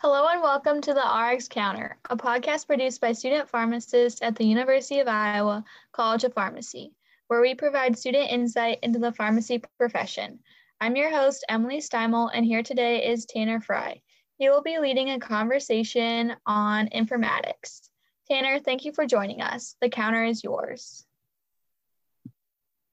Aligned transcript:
Hello 0.00 0.28
and 0.28 0.40
welcome 0.40 0.80
to 0.82 0.94
the 0.94 1.00
RX 1.00 1.48
Counter, 1.48 1.98
a 2.08 2.16
podcast 2.16 2.68
produced 2.68 3.00
by 3.00 3.10
student 3.10 3.48
pharmacists 3.48 4.22
at 4.22 4.36
the 4.36 4.44
University 4.44 5.00
of 5.00 5.08
Iowa 5.08 5.64
College 5.90 6.22
of 6.22 6.32
Pharmacy, 6.34 6.92
where 7.26 7.40
we 7.40 7.56
provide 7.56 7.98
student 7.98 8.30
insight 8.30 8.78
into 8.84 9.00
the 9.00 9.10
pharmacy 9.10 9.60
profession. 9.76 10.38
I'm 10.80 10.94
your 10.94 11.10
host, 11.10 11.44
Emily 11.48 11.78
Steimel, 11.78 12.30
and 12.32 12.46
here 12.46 12.62
today 12.62 13.08
is 13.08 13.26
Tanner 13.26 13.60
Fry. 13.60 14.00
He 14.36 14.48
will 14.48 14.62
be 14.62 14.78
leading 14.78 15.10
a 15.10 15.18
conversation 15.18 16.36
on 16.46 16.86
informatics. 16.90 17.88
Tanner, 18.30 18.60
thank 18.60 18.84
you 18.84 18.92
for 18.92 19.04
joining 19.04 19.42
us. 19.42 19.74
The 19.80 19.88
counter 19.88 20.22
is 20.22 20.44
yours. 20.44 21.04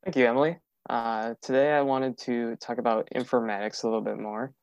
Thank 0.04 0.16
you, 0.16 0.26
Emily. 0.26 0.58
Uh, 0.90 1.36
today 1.40 1.72
I 1.72 1.82
wanted 1.82 2.18
to 2.22 2.56
talk 2.56 2.80
about 2.80 3.10
informatics 3.14 3.84
a 3.84 3.88
little 3.88 4.02
bit 4.02 4.18
more. 4.18 4.56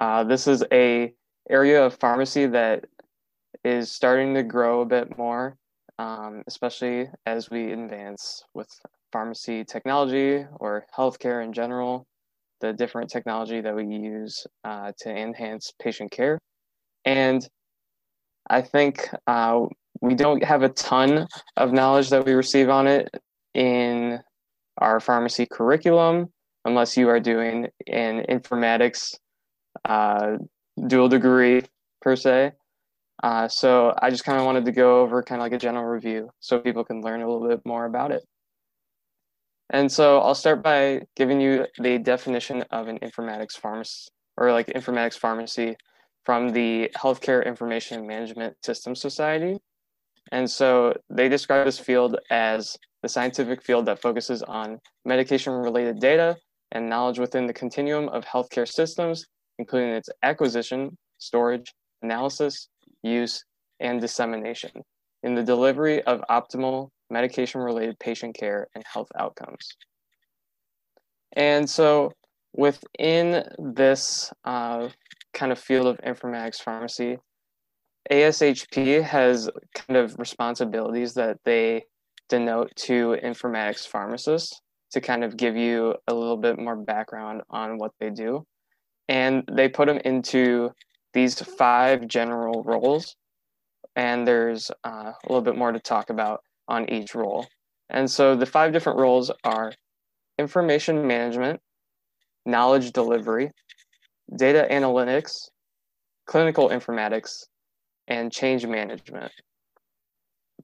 Uh, 0.00 0.22
this 0.22 0.46
is 0.46 0.62
a 0.70 1.12
area 1.50 1.84
of 1.84 1.98
pharmacy 1.98 2.46
that 2.46 2.84
is 3.64 3.90
starting 3.90 4.34
to 4.34 4.42
grow 4.42 4.82
a 4.82 4.86
bit 4.86 5.16
more, 5.18 5.56
um, 5.98 6.42
especially 6.46 7.08
as 7.26 7.50
we 7.50 7.72
advance 7.72 8.44
with 8.54 8.68
pharmacy 9.12 9.64
technology 9.64 10.44
or 10.60 10.86
healthcare 10.96 11.42
in 11.42 11.52
general, 11.52 12.06
the 12.60 12.72
different 12.72 13.10
technology 13.10 13.60
that 13.60 13.74
we 13.74 13.84
use 13.84 14.46
uh, 14.64 14.92
to 14.98 15.10
enhance 15.10 15.72
patient 15.80 16.10
care. 16.10 16.38
And 17.04 17.46
I 18.50 18.62
think 18.62 19.08
uh, 19.26 19.66
we 20.00 20.14
don't 20.14 20.42
have 20.44 20.62
a 20.62 20.68
ton 20.70 21.26
of 21.56 21.72
knowledge 21.72 22.10
that 22.10 22.24
we 22.24 22.32
receive 22.32 22.68
on 22.68 22.86
it 22.86 23.08
in 23.54 24.20
our 24.78 25.00
pharmacy 25.00 25.46
curriculum 25.50 26.28
unless 26.64 26.96
you 26.96 27.08
are 27.08 27.20
doing 27.20 27.68
an 27.86 28.24
informatics 28.28 29.16
uh, 29.84 30.36
dual 30.86 31.08
degree 31.08 31.62
per 32.00 32.16
se. 32.16 32.52
Uh, 33.22 33.48
so 33.48 33.94
I 34.00 34.10
just 34.10 34.24
kind 34.24 34.38
of 34.38 34.44
wanted 34.44 34.64
to 34.66 34.72
go 34.72 35.00
over 35.00 35.22
kind 35.22 35.40
of 35.40 35.44
like 35.44 35.52
a 35.52 35.58
general 35.58 35.84
review 35.84 36.30
so 36.40 36.58
people 36.60 36.84
can 36.84 37.00
learn 37.00 37.20
a 37.20 37.28
little 37.28 37.48
bit 37.48 37.64
more 37.66 37.84
about 37.84 38.12
it. 38.12 38.22
And 39.70 39.90
so 39.90 40.20
I'll 40.20 40.34
start 40.34 40.62
by 40.62 41.02
giving 41.16 41.40
you 41.40 41.66
the 41.78 41.98
definition 41.98 42.62
of 42.70 42.88
an 42.88 42.98
informatics 43.00 43.52
pharmacy 43.52 44.08
or 44.36 44.52
like 44.52 44.68
informatics 44.68 45.18
pharmacy 45.18 45.76
from 46.24 46.50
the 46.50 46.90
Healthcare 46.96 47.44
Information 47.44 48.06
Management 48.06 48.56
System 48.64 48.94
Society. 48.94 49.58
And 50.30 50.48
so 50.48 50.94
they 51.10 51.28
describe 51.28 51.66
this 51.66 51.78
field 51.78 52.18
as 52.30 52.76
the 53.02 53.08
scientific 53.08 53.62
field 53.62 53.86
that 53.86 54.00
focuses 54.00 54.42
on 54.42 54.78
medication 55.04 55.52
related 55.52 56.00
data 56.00 56.36
and 56.72 56.88
knowledge 56.88 57.18
within 57.18 57.46
the 57.46 57.52
continuum 57.52 58.08
of 58.10 58.24
healthcare 58.24 58.68
systems 58.68 59.26
including 59.58 59.90
its 59.90 60.08
acquisition, 60.22 60.96
storage, 61.18 61.74
analysis, 62.02 62.68
use, 63.02 63.44
and 63.80 64.00
dissemination 64.00 64.70
in 65.22 65.34
the 65.34 65.42
delivery 65.42 66.02
of 66.02 66.22
optimal 66.30 66.88
medication 67.10 67.60
related 67.60 67.98
patient 67.98 68.36
care 68.36 68.68
and 68.74 68.84
health 68.86 69.08
outcomes. 69.18 69.76
And 71.32 71.68
so 71.68 72.12
within 72.54 73.44
this 73.58 74.32
uh, 74.44 74.88
kind 75.34 75.52
of 75.52 75.58
field 75.58 75.86
of 75.86 75.98
informatics 75.98 76.62
pharmacy, 76.62 77.18
ASHP 78.10 79.02
has 79.02 79.50
kind 79.74 79.96
of 79.96 80.18
responsibilities 80.18 81.14
that 81.14 81.38
they 81.44 81.84
denote 82.28 82.74
to 82.76 83.16
informatics 83.22 83.86
pharmacists 83.86 84.60
to 84.92 85.00
kind 85.00 85.22
of 85.22 85.36
give 85.36 85.56
you 85.56 85.94
a 86.06 86.14
little 86.14 86.36
bit 86.36 86.58
more 86.58 86.76
background 86.76 87.42
on 87.50 87.78
what 87.78 87.92
they 88.00 88.10
do 88.10 88.46
and 89.08 89.44
they 89.50 89.68
put 89.68 89.86
them 89.86 89.98
into 90.04 90.72
these 91.14 91.40
five 91.40 92.06
general 92.06 92.62
roles. 92.64 93.16
And 93.96 94.26
there's 94.26 94.70
uh, 94.84 95.12
a 95.12 95.28
little 95.28 95.42
bit 95.42 95.56
more 95.56 95.72
to 95.72 95.80
talk 95.80 96.10
about 96.10 96.42
on 96.68 96.88
each 96.90 97.14
role. 97.14 97.46
And 97.90 98.10
so 98.10 98.36
the 98.36 98.46
five 98.46 98.72
different 98.72 98.98
roles 98.98 99.30
are 99.44 99.72
information 100.38 101.06
management 101.06 101.60
knowledge 102.46 102.92
delivery 102.92 103.50
data 104.36 104.66
analytics 104.70 105.48
clinical 106.26 106.68
informatics 106.68 107.44
and 108.06 108.30
change 108.30 108.64
management. 108.66 109.32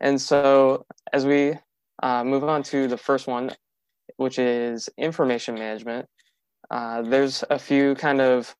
And 0.01 0.21
so 0.21 0.85
as 1.13 1.27
we 1.27 1.55
uh, 2.03 2.23
move 2.25 2.45
on 2.45 2.63
to 2.65 2.87
the 2.87 2.97
first 2.97 3.27
one 3.27 3.51
which 4.17 4.39
is 4.39 4.89
information 4.97 5.55
management 5.55 6.07
uh, 6.71 7.03
there's 7.03 7.45
a 7.51 7.59
few 7.59 7.95
kind 7.95 8.21
of 8.21 8.55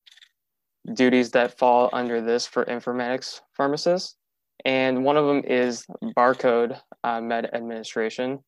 duties 0.95 1.31
that 1.31 1.59
fall 1.59 1.89
under 1.93 2.21
this 2.21 2.47
for 2.47 2.65
informatics 2.67 3.41
pharmacists, 3.53 4.17
and 4.65 5.05
one 5.05 5.17
of 5.17 5.27
them 5.27 5.43
is 5.45 5.87
barcode 6.17 6.79
uh, 7.03 7.21
med 7.21 7.51
administration. 7.53 8.41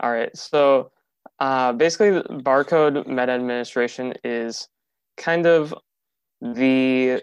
All 0.00 0.12
right, 0.12 0.36
so 0.36 0.90
uh, 1.40 1.72
basically, 1.72 2.20
barcode 2.42 3.06
med 3.06 3.30
administration 3.30 4.14
is 4.24 4.68
kind 5.16 5.46
of 5.46 5.74
the 6.40 7.22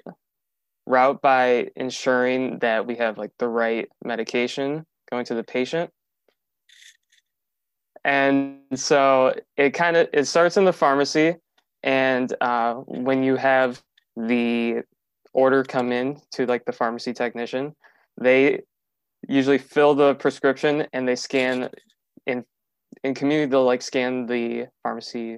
route 0.88 1.22
by 1.22 1.70
ensuring 1.76 2.60
that 2.60 2.86
we 2.88 2.96
have 2.96 3.18
like 3.18 3.32
the 3.38 3.48
right 3.48 3.88
medication 4.04 4.86
going 5.10 5.26
to 5.26 5.36
the 5.36 5.44
patient 5.44 5.92
and 8.04 8.58
so 8.74 9.34
it 9.58 9.72
kind 9.72 9.96
of 9.96 10.08
it 10.14 10.26
starts 10.26 10.58
in 10.58 10.66
the 10.66 10.74
pharmacy 10.74 11.36
and 11.84 12.34
uh, 12.42 12.76
when 12.76 13.24
you 13.24 13.36
have 13.36 13.82
the 14.16 14.82
order 15.34 15.64
come 15.64 15.92
in 15.92 16.20
to 16.32 16.46
like 16.46 16.66
the 16.66 16.72
pharmacy 16.72 17.14
technician, 17.14 17.76
they 18.20 18.62
usually 19.28 19.58
fill 19.58 19.96
the 19.96 20.16
prescription 20.16 20.86
and 20.94 21.08
they 21.08 21.16
scan 21.16 21.70
in 22.26 22.44
in 23.04 23.14
community 23.14 23.50
they'll 23.50 23.64
like 23.64 23.82
scan 23.82 24.26
the 24.26 24.68
pharmacy 24.84 25.38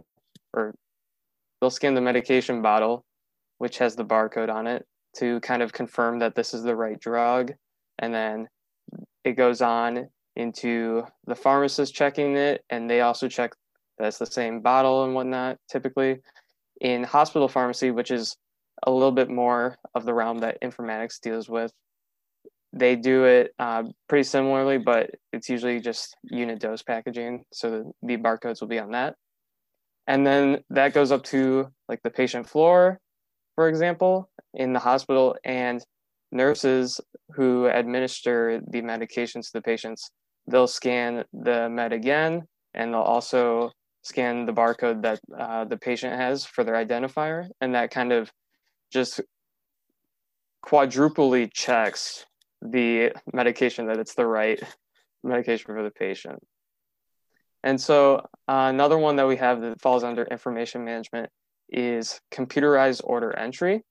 or 0.54 0.74
they'll 1.62 1.70
scan 1.70 1.94
the 1.94 2.02
medication 2.02 2.62
bottle 2.62 3.06
which 3.64 3.78
has 3.78 3.96
the 3.96 4.04
barcode 4.04 4.54
on 4.54 4.68
it 4.68 4.86
to 5.16 5.40
kind 5.40 5.62
of 5.62 5.72
confirm 5.72 6.20
that 6.20 6.36
this 6.36 6.54
is 6.54 6.64
the 6.64 6.75
right 6.75 7.00
drug. 7.00 7.54
And 8.00 8.14
then 8.14 8.50
it 9.24 9.34
goes 9.34 9.62
on 9.62 10.10
into 10.36 11.04
the 11.28 11.36
pharmacist 11.36 11.94
checking 11.94 12.36
it 12.36 12.66
and 12.70 12.90
they 12.90 13.02
also 13.02 13.28
check 13.28 13.54
that's 13.98 14.18
the 14.18 14.26
same 14.26 14.62
bottle 14.62 15.06
and 15.06 15.14
whatnot 15.14 15.58
typically. 15.70 16.20
In 16.81 17.04
hospital 17.04 17.48
pharmacy 17.48 17.92
which 17.92 18.12
is 18.12 18.36
a 18.84 18.92
little 18.92 19.12
bit 19.12 19.30
more 19.30 19.78
of 19.96 20.06
the 20.06 20.14
realm 20.14 20.40
that 20.40 20.62
informatics 20.62 21.20
deals 21.20 21.48
with 21.48 21.72
they 22.74 22.96
do 22.96 23.26
it 23.26 23.54
uh, 23.59 23.84
pretty 24.09 24.24
similarly 24.24 24.78
but 24.80 25.12
it's 25.31 25.48
usually 25.48 25.80
just 25.80 26.18
unit 26.24 26.59
dose 26.59 26.81
packaging 26.81 27.44
so 27.54 27.70
the, 27.70 27.92
the 28.02 28.18
barcodes 28.18 28.59
will 28.59 28.68
be 28.68 28.80
on 28.80 28.92
that. 28.92 29.16
And 30.08 30.28
then 30.28 30.64
that 30.72 30.94
goes 30.94 31.12
up 31.12 31.24
to 31.25 31.68
like 31.88 32.02
the 32.04 32.10
patient 32.10 32.50
floor 32.50 33.00
for 33.56 33.70
example 33.70 34.30
in 34.56 34.74
the 34.74 34.80
hospital 34.80 35.38
and 35.46 35.86
nurses 36.31 37.00
who 37.36 37.68
administer 37.68 38.60
the 38.68 38.81
medications 38.81 39.46
to 39.46 39.54
the 39.54 39.62
patients 39.62 40.10
they'll 40.48 40.68
scan 40.68 41.24
the 41.31 41.70
med 41.70 41.94
again 41.94 42.42
and 42.74 42.92
they'll 42.94 43.02
also 43.02 43.72
scan 44.03 44.46
the 44.46 44.53
barcode 44.53 45.02
that 45.02 45.19
uh, 45.38 45.66
the 45.66 45.78
patient 45.78 46.16
has 46.16 46.46
for 46.46 46.64
their 46.64 46.75
identifier, 46.75 47.47
and 47.59 47.74
that 47.74 47.91
kind 47.91 48.12
of 48.12 48.31
just 48.91 49.22
quadruply 50.62 51.50
checks 51.52 52.25
the 52.62 53.12
medication 53.34 53.88
that 53.88 53.97
it's 53.97 54.16
the 54.16 54.25
right 54.25 54.62
medication 55.24 55.66
for 55.66 55.84
the 55.84 55.92
patient. 55.92 56.40
And 57.63 57.80
so 57.80 58.18
uh, 58.47 58.68
another 58.69 58.97
one 58.97 59.16
that 59.16 59.28
we 59.28 59.38
have 59.38 59.62
that 59.62 59.81
falls 59.81 60.03
under 60.03 60.24
information 60.24 60.84
management 60.84 61.30
is 61.69 62.19
computerized 62.31 63.02
order 63.03 63.36
entry. 63.38 63.84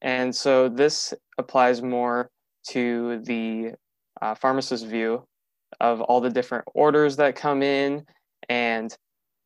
And 0.00 0.34
so 0.34 0.68
this 0.68 1.12
applies 1.36 1.82
more 1.82 2.30
to 2.68 3.20
the 3.24 3.72
uh, 4.20 4.34
pharmacist 4.36 4.86
view 4.86 5.24
of 5.80 6.00
all 6.00 6.20
the 6.20 6.30
different 6.30 6.64
orders 6.74 7.16
that 7.16 7.34
come 7.34 7.62
in 7.62 8.04
and 8.48 8.96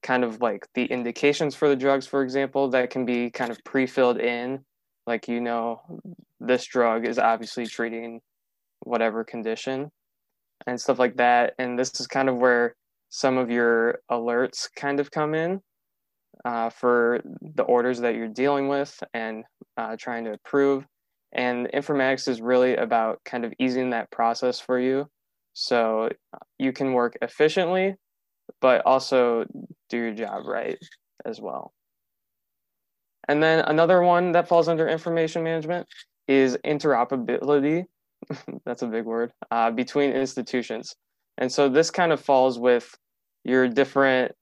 kind 0.07 0.23
of 0.23 0.41
like 0.41 0.69
the 0.75 0.85
indications 0.85 1.57
for 1.57 1.69
the 1.69 1.75
drugs, 1.75 2.07
for 2.07 2.23
example, 2.23 2.71
that 2.71 2.91
can 2.91 3.05
be 3.05 3.29
kind 3.29 3.51
of 3.51 3.59
pre-filled 3.65 4.19
in. 4.19 4.61
Like, 5.05 5.27
you 5.27 5.41
know, 5.41 5.81
this 6.39 6.65
drug 6.65 7.05
is 7.07 7.19
obviously 7.19 7.67
treating 7.67 8.21
whatever 8.85 9.25
condition 9.25 9.91
and 10.67 10.81
stuff 10.81 11.01
like 11.01 11.17
that. 11.17 11.55
And 11.59 11.77
this 11.77 11.99
is 11.99 12.07
kind 12.07 12.29
of 12.29 12.37
where 12.37 12.77
some 13.09 13.37
of 13.37 13.51
your 13.51 13.99
alerts 14.11 14.69
kind 14.77 15.01
of 15.01 15.11
come 15.11 15.35
in 15.35 15.61
uh, 16.45 16.71
for 16.71 17.21
the 17.43 17.65
orders 17.65 17.99
that 18.01 18.15
you're 18.15 18.29
dealing 18.29 18.69
with 18.69 19.03
and 19.13 19.45
uh, 19.77 19.97
trying 19.99 20.25
to 20.25 20.33
approve. 20.33 20.87
And 21.33 21.69
informatics 21.75 22.29
is 22.29 22.41
really 22.41 22.77
about 22.77 23.21
kind 23.25 23.45
of 23.45 23.53
easing 23.59 23.91
that 23.91 24.11
process 24.13 24.61
for 24.61 24.79
you 24.79 25.09
so 25.53 26.11
you 26.59 26.73
can 26.73 26.93
work 26.93 27.17
efficiently 27.23 27.97
but 28.61 28.85
also 28.87 29.45
do 29.89 29.99
your 29.99 30.13
job 30.13 30.47
right 30.47 30.79
as 31.25 31.41
well. 31.41 31.73
And 33.29 33.43
then 33.43 33.61
another 33.61 34.03
one 34.03 34.33
that 34.33 34.49
falls 34.49 34.69
under 34.69 34.89
information 34.89 35.43
management 35.43 35.87
is 36.29 36.57
interoperability. 36.65 37.85
That's 38.65 38.83
a 38.83 38.87
big 38.87 39.05
word 39.05 39.33
uh, 39.51 39.71
between 39.71 40.13
institutions. 40.13 40.95
And 41.39 41.51
so 41.51 41.69
this 41.69 41.91
kind 41.91 42.13
of 42.13 42.21
falls 42.21 42.59
with 42.59 42.97
your 43.45 43.69
different 43.69 44.33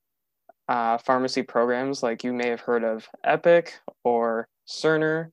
uh, 0.68 0.98
pharmacy 0.98 1.42
programs, 1.42 2.02
like 2.02 2.24
you 2.24 2.32
may 2.32 2.48
have 2.48 2.60
heard 2.60 2.84
of 2.84 3.08
Epic 3.24 3.74
or 4.04 4.48
Cerner. 4.68 5.30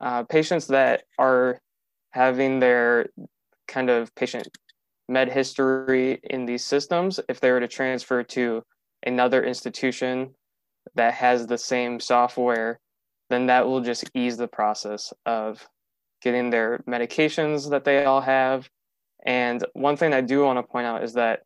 Uh, 0.00 0.22
patients 0.22 0.68
that 0.68 1.02
are 1.18 1.60
having 2.10 2.60
their 2.60 3.06
kind 3.66 3.90
of 3.90 4.14
patient 4.14 4.48
med 5.08 5.30
history 5.30 6.20
in 6.24 6.46
these 6.46 6.64
systems, 6.64 7.20
if 7.28 7.40
they 7.40 7.50
were 7.50 7.60
to 7.60 7.68
transfer 7.68 8.22
to 8.22 8.62
another 9.04 9.44
institution 9.44 10.34
that 10.94 11.14
has 11.14 11.46
the 11.46 11.58
same 11.58 12.00
software, 12.00 12.78
then 13.30 13.46
that 13.46 13.66
will 13.66 13.80
just 13.80 14.10
ease 14.14 14.36
the 14.36 14.48
process 14.48 15.12
of 15.26 15.66
getting 16.22 16.50
their 16.50 16.78
medications 16.88 17.70
that 17.70 17.84
they 17.84 18.04
all 18.04 18.20
have. 18.20 18.68
And 19.24 19.64
one 19.74 19.96
thing 19.96 20.12
I 20.12 20.20
do 20.20 20.44
want 20.44 20.58
to 20.58 20.62
point 20.62 20.86
out 20.86 21.04
is 21.04 21.14
that 21.14 21.42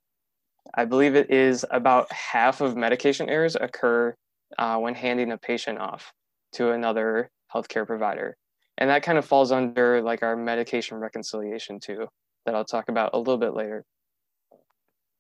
I 0.74 0.84
believe 0.84 1.14
it 1.14 1.30
is 1.30 1.66
about 1.70 2.10
half 2.12 2.60
of 2.60 2.76
medication 2.76 3.28
errors 3.28 3.56
occur 3.56 4.14
uh, 4.58 4.78
when 4.78 4.94
handing 4.94 5.32
a 5.32 5.38
patient 5.38 5.78
off 5.78 6.12
to 6.52 6.70
another 6.70 7.30
healthcare 7.52 7.86
provider. 7.86 8.36
And 8.78 8.88
that 8.90 9.02
kind 9.02 9.18
of 9.18 9.24
falls 9.24 9.52
under 9.52 10.00
like 10.02 10.22
our 10.22 10.36
medication 10.36 10.98
reconciliation 10.98 11.78
too, 11.80 12.08
that 12.46 12.54
I'll 12.54 12.64
talk 12.64 12.88
about 12.88 13.10
a 13.14 13.18
little 13.18 13.38
bit 13.38 13.54
later. 13.54 13.84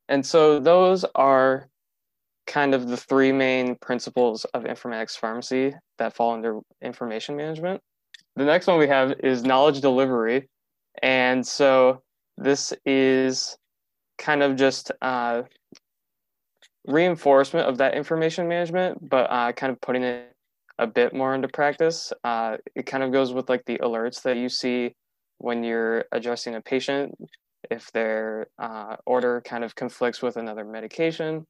And 0.08 0.24
so 0.24 0.58
those 0.58 1.04
are 1.14 1.68
kind 2.46 2.74
of 2.74 2.88
the 2.88 2.96
three 2.96 3.32
main 3.32 3.76
principles 3.76 4.44
of 4.46 4.64
informatics 4.64 5.16
pharmacy 5.16 5.74
that 5.98 6.14
fall 6.14 6.32
under 6.32 6.60
information 6.82 7.36
management. 7.36 7.80
The 8.36 8.44
next 8.44 8.66
one 8.66 8.78
we 8.78 8.88
have 8.88 9.12
is 9.20 9.44
knowledge 9.44 9.80
delivery. 9.80 10.48
And 11.02 11.46
so 11.46 12.02
this 12.36 12.72
is 12.84 13.56
kind 14.18 14.42
of 14.42 14.56
just 14.56 14.90
uh, 15.00 15.42
reinforcement 16.86 17.68
of 17.68 17.78
that 17.78 17.94
information 17.94 18.48
management, 18.48 19.08
but 19.08 19.30
uh, 19.30 19.52
kind 19.52 19.72
of 19.72 19.80
putting 19.80 20.02
it 20.02 20.32
a 20.78 20.86
bit 20.86 21.14
more 21.14 21.34
into 21.34 21.48
practice. 21.48 22.12
Uh, 22.24 22.56
it 22.74 22.86
kind 22.86 23.02
of 23.02 23.12
goes 23.12 23.32
with 23.32 23.48
like 23.48 23.64
the 23.66 23.78
alerts 23.78 24.22
that 24.22 24.36
you 24.36 24.48
see 24.48 24.94
when 25.42 25.64
you're 25.64 26.04
addressing 26.12 26.54
a 26.54 26.60
patient 26.60 27.14
if 27.70 27.90
their 27.92 28.46
uh, 28.58 28.96
order 29.06 29.42
kind 29.44 29.64
of 29.64 29.74
conflicts 29.74 30.22
with 30.22 30.36
another 30.36 30.64
medication 30.64 31.46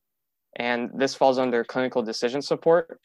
and 0.57 0.91
this 0.95 1.15
falls 1.15 1.39
under 1.39 1.65
clinical 1.65 2.03
decision 2.03 2.43
support 2.43 3.01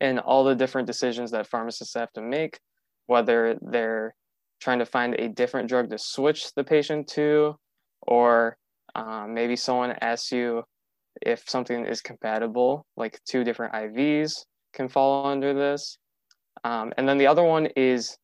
and 0.00 0.18
all 0.18 0.44
the 0.44 0.54
different 0.54 0.86
decisions 0.86 1.30
that 1.30 1.46
pharmacists 1.46 1.94
have 1.94 2.12
to 2.12 2.22
make, 2.22 2.58
whether 3.06 3.58
they're 3.60 4.14
trying 4.60 4.78
to 4.78 4.86
find 4.86 5.14
a 5.14 5.28
different 5.28 5.68
drug 5.68 5.90
to 5.90 5.98
switch 5.98 6.52
the 6.54 6.64
patient 6.64 7.06
to, 7.08 7.54
or 8.02 8.56
um, 8.94 9.34
maybe 9.34 9.56
someone 9.56 9.94
asks 10.00 10.32
you 10.32 10.62
if 11.22 11.44
something 11.48 11.86
is 11.86 12.00
compatible, 12.00 12.86
like 12.96 13.20
two 13.26 13.44
different 13.44 13.74
IVs 13.74 14.44
can 14.72 14.88
fall 14.88 15.26
under 15.26 15.52
this. 15.52 15.98
Um, 16.64 16.92
and 16.96 17.08
then 17.08 17.18
the 17.18 17.26
other 17.26 17.42
one 17.42 17.66
is 17.76 18.16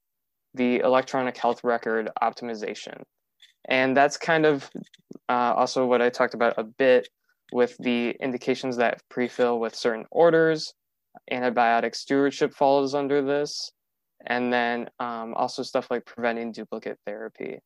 the 0.57 0.81
electronic 0.81 1.37
health 1.37 1.63
record 1.63 2.11
optimization. 2.23 3.03
And 3.69 3.97
that's 3.97 4.17
kind 4.17 4.47
of 4.47 4.71
uh, 5.29 5.55
also 5.57 5.87
what 5.87 6.03
I 6.03 6.09
talked 6.09 6.35
about 6.35 6.55
a 6.57 6.65
bit 6.65 7.09
with 7.53 7.77
the 7.79 8.11
indications 8.21 8.77
that 8.77 9.01
pre-fill 9.09 9.61
with 9.61 9.75
certain 9.75 10.05
orders. 10.11 10.73
Antibiotic 11.33 11.95
stewardship 11.95 12.55
falls 12.55 12.95
under 12.95 13.23
this. 13.23 13.71
And 14.27 14.53
then 14.53 14.89
um, 14.99 15.35
also 15.35 15.63
stuff 15.63 15.89
like 15.91 16.05
preventing 16.05 16.53
duplicate 16.53 16.99
therapy. 17.07 17.61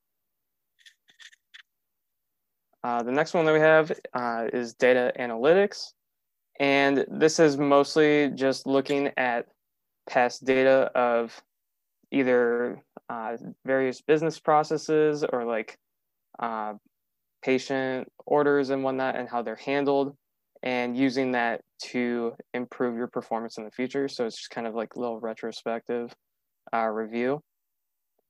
Uh, 2.83 3.03
the 3.03 3.13
next 3.13 3.35
one 3.35 3.45
that 3.45 3.53
we 3.53 3.61
have 3.61 3.93
uh, 4.15 4.47
is 4.53 4.75
data 4.75 5.13
analytics. 5.19 5.93
And 6.59 7.05
this 7.09 7.39
is 7.39 7.57
mostly 7.57 8.31
just 8.35 8.67
looking 8.67 9.11
at 9.17 9.47
past 10.09 10.45
data 10.45 10.91
of 10.95 11.41
either 12.13 12.83
uh, 13.09 13.37
various 13.65 14.01
business 14.01 14.39
processes 14.39 15.25
or 15.25 15.45
like 15.45 15.79
uh, 16.39 16.75
patient 17.43 18.09
orders 18.27 18.71
and 18.71 18.83
whatnot 18.83 19.17
and 19.17 19.29
how 19.29 19.43
they're 19.43 19.57
handled 19.57 20.17
and 20.63 20.97
using 20.97 21.33
that 21.33 21.63
to 21.81 22.35
improve 22.53 22.97
your 22.97 23.07
performance 23.07 23.57
in 23.57 23.65
the 23.65 23.71
future. 23.71 24.09
So 24.09 24.27
it's 24.27 24.37
just 24.37 24.51
kind 24.51 24.67
of 24.67 24.75
like 24.75 24.97
little 24.97 25.19
retrospective 25.19 26.13
uh, 26.75 26.87
review. 26.87 27.41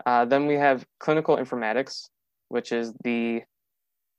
Uh, 0.06 0.24
then 0.24 0.46
we 0.46 0.54
have 0.54 0.84
clinical 0.98 1.36
informatics, 1.36 2.08
which 2.48 2.72
is 2.72 2.92
the 3.04 3.42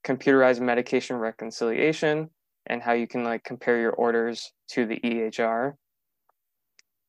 computerized 0.06 0.60
medication 0.60 1.16
reconciliation 1.16 2.30
and 2.68 2.82
how 2.82 2.94
you 2.94 3.08
can 3.08 3.24
like 3.24 3.44
compare 3.44 3.80
your 3.80 3.92
orders 3.92 4.52
to 4.70 4.86
the 4.86 5.00
EHR. 5.00 5.74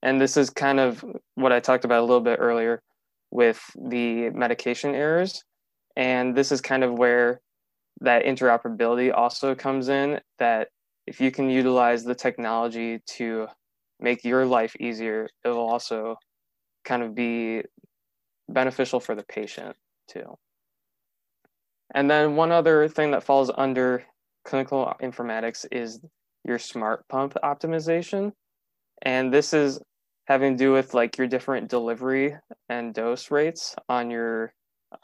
And 0.02 0.20
this 0.20 0.36
is 0.36 0.50
kind 0.50 0.80
of 0.80 1.04
what 1.36 1.52
I 1.52 1.60
talked 1.60 1.84
about 1.84 2.00
a 2.00 2.06
little 2.06 2.20
bit 2.20 2.38
earlier 2.40 2.82
with 3.30 3.60
the 3.76 4.30
medication 4.30 4.94
errors. 4.94 5.44
And 5.96 6.36
this 6.36 6.52
is 6.52 6.60
kind 6.60 6.82
of 6.82 6.92
where 6.92 7.40
that 8.00 8.24
interoperability 8.24 9.14
also 9.14 9.54
comes 9.54 9.88
in 9.88 10.20
that 10.38 10.68
if 11.06 11.20
you 11.20 11.30
can 11.30 11.50
utilize 11.50 12.04
the 12.04 12.14
technology 12.14 13.00
to 13.06 13.46
make 14.00 14.24
your 14.24 14.44
life 14.44 14.74
easier, 14.80 15.28
it 15.44 15.48
will 15.48 15.68
also 15.68 16.16
kind 16.84 17.02
of 17.02 17.14
be 17.14 17.62
beneficial 18.48 19.00
for 19.00 19.14
the 19.14 19.24
patient 19.24 19.76
too. 20.08 20.36
And 21.94 22.10
then 22.10 22.36
one 22.36 22.52
other 22.52 22.88
thing 22.88 23.12
that 23.12 23.22
falls 23.22 23.50
under 23.56 24.04
clinical 24.44 24.92
informatics 25.00 25.66
is 25.70 26.00
your 26.44 26.58
smart 26.58 27.06
pump 27.08 27.34
optimization. 27.44 28.32
And 29.02 29.32
this 29.32 29.52
is 29.52 29.80
having 30.26 30.56
to 30.56 30.64
do 30.64 30.72
with 30.72 30.94
like 30.94 31.18
your 31.18 31.26
different 31.26 31.68
delivery 31.68 32.36
and 32.68 32.94
dose 32.94 33.30
rates 33.30 33.74
on 33.88 34.10
your 34.10 34.52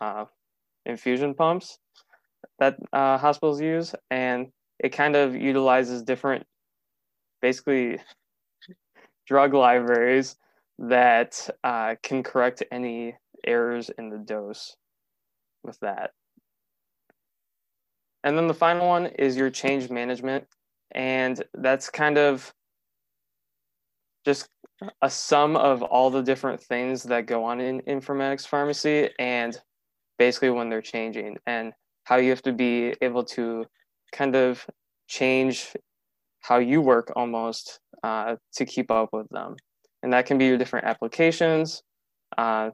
uh, 0.01 0.25
infusion 0.87 1.35
pumps 1.35 1.79
that 2.59 2.77
uh, 2.93 3.19
hospitals 3.19 3.61
use, 3.61 3.95
and 4.11 4.49
it 4.79 4.91
kind 4.91 5.17
of 5.17 5.35
utilizes 5.35 6.03
different, 6.03 6.47
basically, 7.43 7.99
drug 9.27 9.55
libraries 9.55 10.37
that 10.79 11.51
uh, 11.65 11.97
can 12.03 12.23
correct 12.23 12.63
any 12.71 13.15
errors 13.47 13.91
in 13.99 14.09
the 14.09 14.19
dose 14.19 14.77
with 15.65 15.79
that. 15.81 16.13
And 18.25 18.37
then 18.37 18.47
the 18.47 18.55
final 18.55 18.89
one 18.89 19.07
is 19.07 19.37
your 19.37 19.51
change 19.51 19.91
management. 19.91 20.47
And 20.93 21.43
that's 21.55 21.91
kind 21.91 22.19
of 22.19 22.53
just 24.25 24.49
a 25.03 25.11
sum 25.11 25.57
of 25.57 25.83
all 25.83 26.11
the 26.11 26.23
different 26.23 26.61
things 26.61 27.03
that 27.05 27.27
go 27.27 27.45
on 27.45 27.61
in 27.61 27.81
informatics 27.83 28.47
pharmacy 28.47 29.11
and 29.19 29.61
basically 30.19 30.51
when 30.51 30.69
they're 30.69 30.83
changing. 30.83 31.37
And 31.47 31.73
how 32.05 32.17
you 32.17 32.31
have 32.31 32.43
to 32.43 32.53
be 32.53 32.95
able 33.03 33.23
to 33.23 33.67
kind 34.13 34.35
of 34.35 34.67
change 35.09 35.75
how 36.41 36.59
you 36.59 36.81
work 36.81 37.13
almost 37.15 37.81
uh, 38.03 38.37
to 38.55 38.65
keep 38.65 38.91
up 38.91 39.11
with 39.13 39.29
them. 39.29 39.57
And 40.03 40.13
that 40.15 40.25
can 40.25 40.39
be 40.39 40.47
your 40.47 40.57
different 40.57 40.87
applications, 40.87 41.83
uh, 42.39 42.71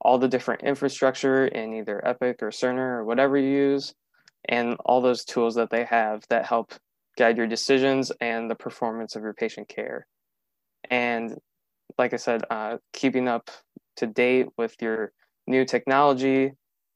all 0.00 0.18
the 0.18 0.28
different 0.28 0.62
infrastructure 0.62 1.46
in 1.46 1.74
either 1.74 2.06
Epic 2.06 2.42
or 2.42 2.50
Cerner 2.50 2.98
or 2.98 3.04
whatever 3.04 3.36
you 3.36 3.48
use, 3.48 3.92
and 4.48 4.76
all 4.84 5.00
those 5.00 5.24
tools 5.24 5.56
that 5.56 5.70
they 5.70 5.84
have 5.84 6.22
that 6.28 6.46
help 6.46 6.72
guide 7.18 7.36
your 7.36 7.48
decisions 7.48 8.12
and 8.20 8.48
the 8.48 8.54
performance 8.54 9.16
of 9.16 9.22
your 9.22 9.34
patient 9.34 9.68
care. 9.68 10.06
And 10.90 11.36
like 11.98 12.12
I 12.12 12.16
said, 12.16 12.42
uh, 12.50 12.78
keeping 12.92 13.28
up 13.28 13.50
to 13.96 14.06
date 14.06 14.48
with 14.56 14.74
your 14.80 15.12
new 15.46 15.64
technology, 15.64 16.52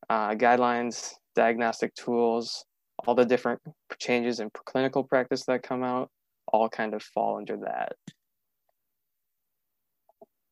uh, 0.09 0.31
guidelines, 0.31 1.13
diagnostic 1.35 1.95
tools, 1.95 2.65
all 3.07 3.15
the 3.15 3.25
different 3.25 3.61
changes 3.99 4.41
in 4.41 4.51
clinical 4.67 5.05
practice 5.05 5.45
that 5.47 5.63
come 5.63 5.83
out, 5.83 6.11
all 6.53 6.69
kind 6.69 6.95
of 6.95 7.03
fall 7.03 7.39
under 7.39 7.57
that. 7.59 7.93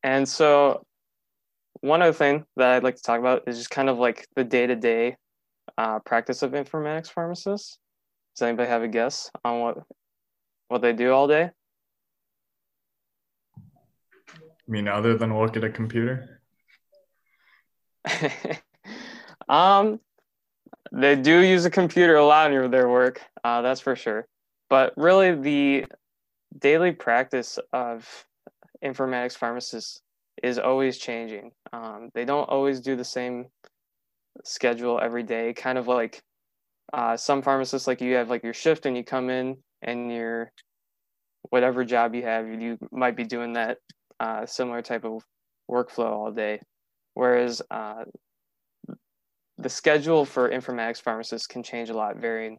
And 0.03 0.29
so, 0.29 0.85
one 1.81 2.03
other 2.03 2.13
thing 2.13 2.45
that 2.57 2.75
I'd 2.75 2.85
like 2.85 2.97
to 2.97 3.03
talk 3.03 3.21
about 3.21 3.43
is 3.47 3.59
just 3.59 3.71
kind 3.71 3.89
of 3.89 3.99
like 3.99 4.27
the 4.37 4.45
day 4.45 4.67
to 4.67 4.77
day 4.77 5.17
practice 6.05 6.43
of 6.43 6.53
informatics 6.53 7.11
pharmacists. 7.11 7.79
Does 8.35 8.47
anybody 8.47 8.69
have 8.69 8.83
a 8.83 8.89
guess 8.89 9.31
on 9.45 9.61
what 9.61 9.79
what 10.69 10.83
they 10.83 10.93
do 10.93 11.13
all 11.13 11.27
day? 11.27 11.51
I 14.69 14.71
mean, 14.71 14.87
other 14.87 15.17
than 15.17 15.37
look 15.37 15.57
at 15.57 15.65
a 15.65 15.71
computer? 15.71 16.43
um, 19.49 19.99
they 20.93 21.17
do 21.17 21.41
use 21.41 21.65
a 21.65 21.71
computer 21.71 22.17
a 22.17 22.27
lot 22.27 22.53
in 22.53 22.71
their 22.71 22.89
work, 22.89 23.23
uh, 23.45 23.63
that's 23.63 23.81
for 23.81 23.97
sure. 23.97 24.27
But 24.69 24.93
really, 24.97 25.35
the 25.35 25.87
daily 26.59 26.93
practice 26.93 27.59
of 27.73 28.27
informatics 28.85 29.37
pharmacists 29.37 30.03
is 30.43 30.59
always 30.59 30.99
changing. 30.99 31.53
Um, 31.73 32.11
they 32.15 32.27
don't 32.27 32.49
always 32.49 32.81
do 32.81 32.95
the 32.95 33.05
same 33.05 33.47
schedule 34.45 35.01
every 35.03 35.23
day. 35.23 35.55
Kind 35.55 35.79
of 35.79 35.89
like 35.89 36.23
uh, 36.93 37.17
some 37.17 37.41
pharmacists, 37.41 37.87
like 37.87 38.03
you 38.03 38.15
have 38.17 38.29
like 38.29 38.45
your 38.45 38.55
shift 38.55 38.85
and 38.85 38.97
you 38.97 39.03
come 39.03 39.31
in 39.31 39.57
and 39.81 40.13
your 40.13 40.53
whatever 41.51 41.85
job 41.85 42.15
you 42.15 42.23
have, 42.23 42.47
you 42.47 42.79
might 42.93 43.17
be 43.17 43.25
doing 43.25 43.55
that 43.55 43.79
uh, 44.21 44.47
similar 44.47 44.83
type 44.83 45.05
of 45.05 45.25
workflow 45.71 46.11
all 46.11 46.33
day. 46.33 46.61
Whereas 47.15 47.63
uh, 47.71 48.05
the 49.59 49.69
schedule 49.69 50.25
for 50.25 50.51
informatics 50.51 51.03
pharmacists 51.03 51.47
can 51.47 51.63
change 51.63 51.91
a 51.91 51.95
lot, 51.95 52.17
varying 52.17 52.59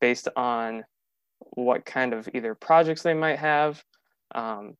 based 0.00 0.28
on 0.34 0.84
what 1.50 1.84
kind 1.84 2.12
of 2.12 2.28
either 2.34 2.54
projects 2.54 3.02
they 3.02 3.14
might 3.14 3.38
have, 3.38 3.82
um, 4.34 4.74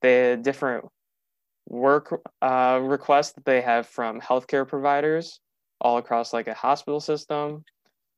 the 0.00 0.38
different 0.40 0.86
work 1.68 2.20
uh, 2.42 2.80
requests 2.82 3.32
that 3.32 3.44
they 3.44 3.60
have 3.60 3.86
from 3.86 4.20
healthcare 4.20 4.66
providers 4.66 5.40
all 5.80 5.98
across 5.98 6.32
like 6.32 6.48
a 6.48 6.54
hospital 6.54 7.00
system. 7.00 7.64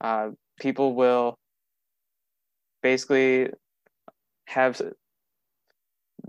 Uh, 0.00 0.30
people 0.58 0.94
will 0.94 1.36
basically 2.82 3.48
have 4.46 4.80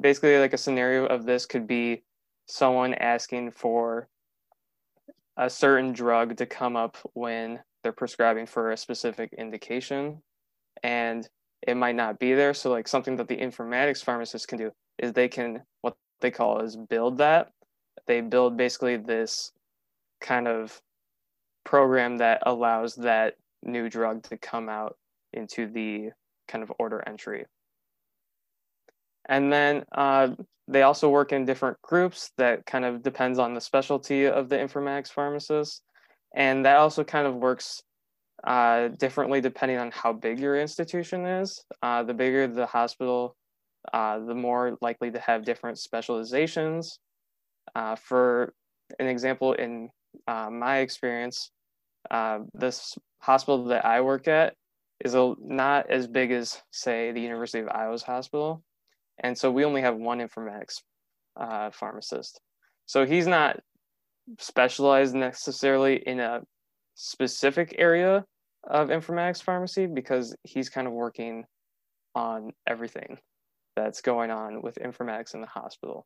basically 0.04 0.38
like 0.38 0.54
a 0.54 0.58
scenario 0.58 1.06
of 1.06 1.26
this 1.26 1.46
could 1.46 1.66
be 1.66 2.04
someone 2.46 2.94
asking 2.96 3.50
for 3.50 4.10
a 5.38 5.50
certain 5.50 5.94
drug 5.94 6.36
to 6.36 6.46
come 6.46 6.76
up 6.76 6.98
when 7.14 7.60
they're 7.82 7.94
prescribing 7.94 8.46
for 8.46 8.72
a 8.72 8.78
specific 8.78 9.34
indication 9.38 10.22
and 10.84 11.28
it 11.66 11.78
might 11.78 11.96
not 11.96 12.20
be 12.20 12.34
there. 12.34 12.54
So 12.54 12.70
like 12.70 12.88
something 12.88 13.16
that 13.16 13.30
the 13.30 13.38
informatics 13.38 14.04
pharmacist 14.04 14.50
can 14.50 14.58
do 14.58 14.72
is 15.00 15.14
they 15.14 15.30
can 15.30 15.64
what 15.82 15.96
they 16.20 16.30
call 16.30 16.60
is 16.60 16.76
build 16.76 17.18
that. 17.20 17.52
They 18.06 18.20
build 18.20 18.58
basically 18.58 18.98
this 18.98 19.54
kind 20.20 20.50
of 20.50 20.82
program 21.64 22.18
that 22.18 22.44
allows 22.46 22.96
that 22.96 23.36
new 23.64 23.90
drug 23.90 24.24
to 24.24 24.38
come 24.38 24.68
out 24.68 24.98
into 25.32 25.66
the 25.68 26.10
kind 26.50 26.62
of 26.62 26.74
order 26.78 27.02
entry 27.08 27.46
and 29.30 29.52
then 29.52 29.84
uh, 29.92 30.30
they 30.68 30.82
also 30.82 31.10
work 31.10 31.32
in 31.32 31.46
different 31.46 31.82
groups 31.82 32.32
that 32.38 32.66
kind 32.66 32.86
of 32.86 33.04
depends 33.04 33.40
on 33.40 33.54
the 33.54 33.62
specialty 33.62 34.26
of 34.26 34.50
the 34.50 34.58
informatics 34.58 35.10
pharmacist. 35.10 35.82
And 36.36 36.66
that 36.66 36.78
also 36.78 37.04
kind 37.04 37.28
of 37.28 37.36
works 37.36 37.82
uh, 38.44 38.90
differently 38.90 39.42
depending 39.42 39.78
on 39.78 39.92
how 39.92 40.14
big 40.14 40.40
your 40.40 40.60
institution 40.60 41.26
is. 41.26 41.64
Uh, 41.82 42.04
the 42.04 42.14
bigger 42.14 42.48
the 42.48 42.66
hospital, 42.66 43.36
uh, 43.94 44.20
the 44.20 44.36
more 44.36 44.78
likely 44.82 45.12
to 45.12 45.20
have 45.20 45.46
different 45.46 45.78
specializations. 45.78 47.00
Uh, 47.76 47.96
for 47.96 48.54
an 49.00 49.08
example, 49.08 49.54
in 49.54 49.90
uh, 50.28 50.50
my 50.50 50.80
experience, 50.80 51.52
this 52.54 52.98
hospital 53.20 53.66
that 53.66 53.86
I 53.86 54.02
work 54.02 54.28
at 54.28 54.54
is 55.04 55.16
a, 55.16 55.34
not 55.40 55.90
as 55.90 56.08
big 56.08 56.32
as, 56.32 56.62
say, 56.72 57.12
the 57.12 57.22
University 57.22 57.60
of 57.60 57.70
Iowa's 57.70 58.04
hospital. 58.04 58.64
And 59.20 59.38
so 59.38 59.52
we 59.52 59.66
only 59.66 59.82
have 59.82 59.96
one 59.96 60.20
informatics 60.20 60.82
uh, 61.40 61.72
pharmacist. 61.72 62.40
So 62.86 63.06
he's 63.06 63.28
not 63.28 63.60
specialized 64.40 65.16
necessarily 65.16 66.02
in 66.06 66.20
a 66.20 66.42
specific 66.96 67.76
area 67.78 68.26
of 68.70 68.90
informatics 68.90 69.42
pharmacy 69.42 69.88
because 69.88 70.36
he's 70.44 70.70
kind 70.70 70.88
of 70.88 70.94
working 70.94 71.46
on 72.16 72.52
everything 72.68 73.18
that's 73.76 74.02
going 74.02 74.32
on 74.32 74.62
with 74.62 74.76
informatics 74.76 75.34
in 75.34 75.42
the 75.42 75.48
hospital. 75.48 76.06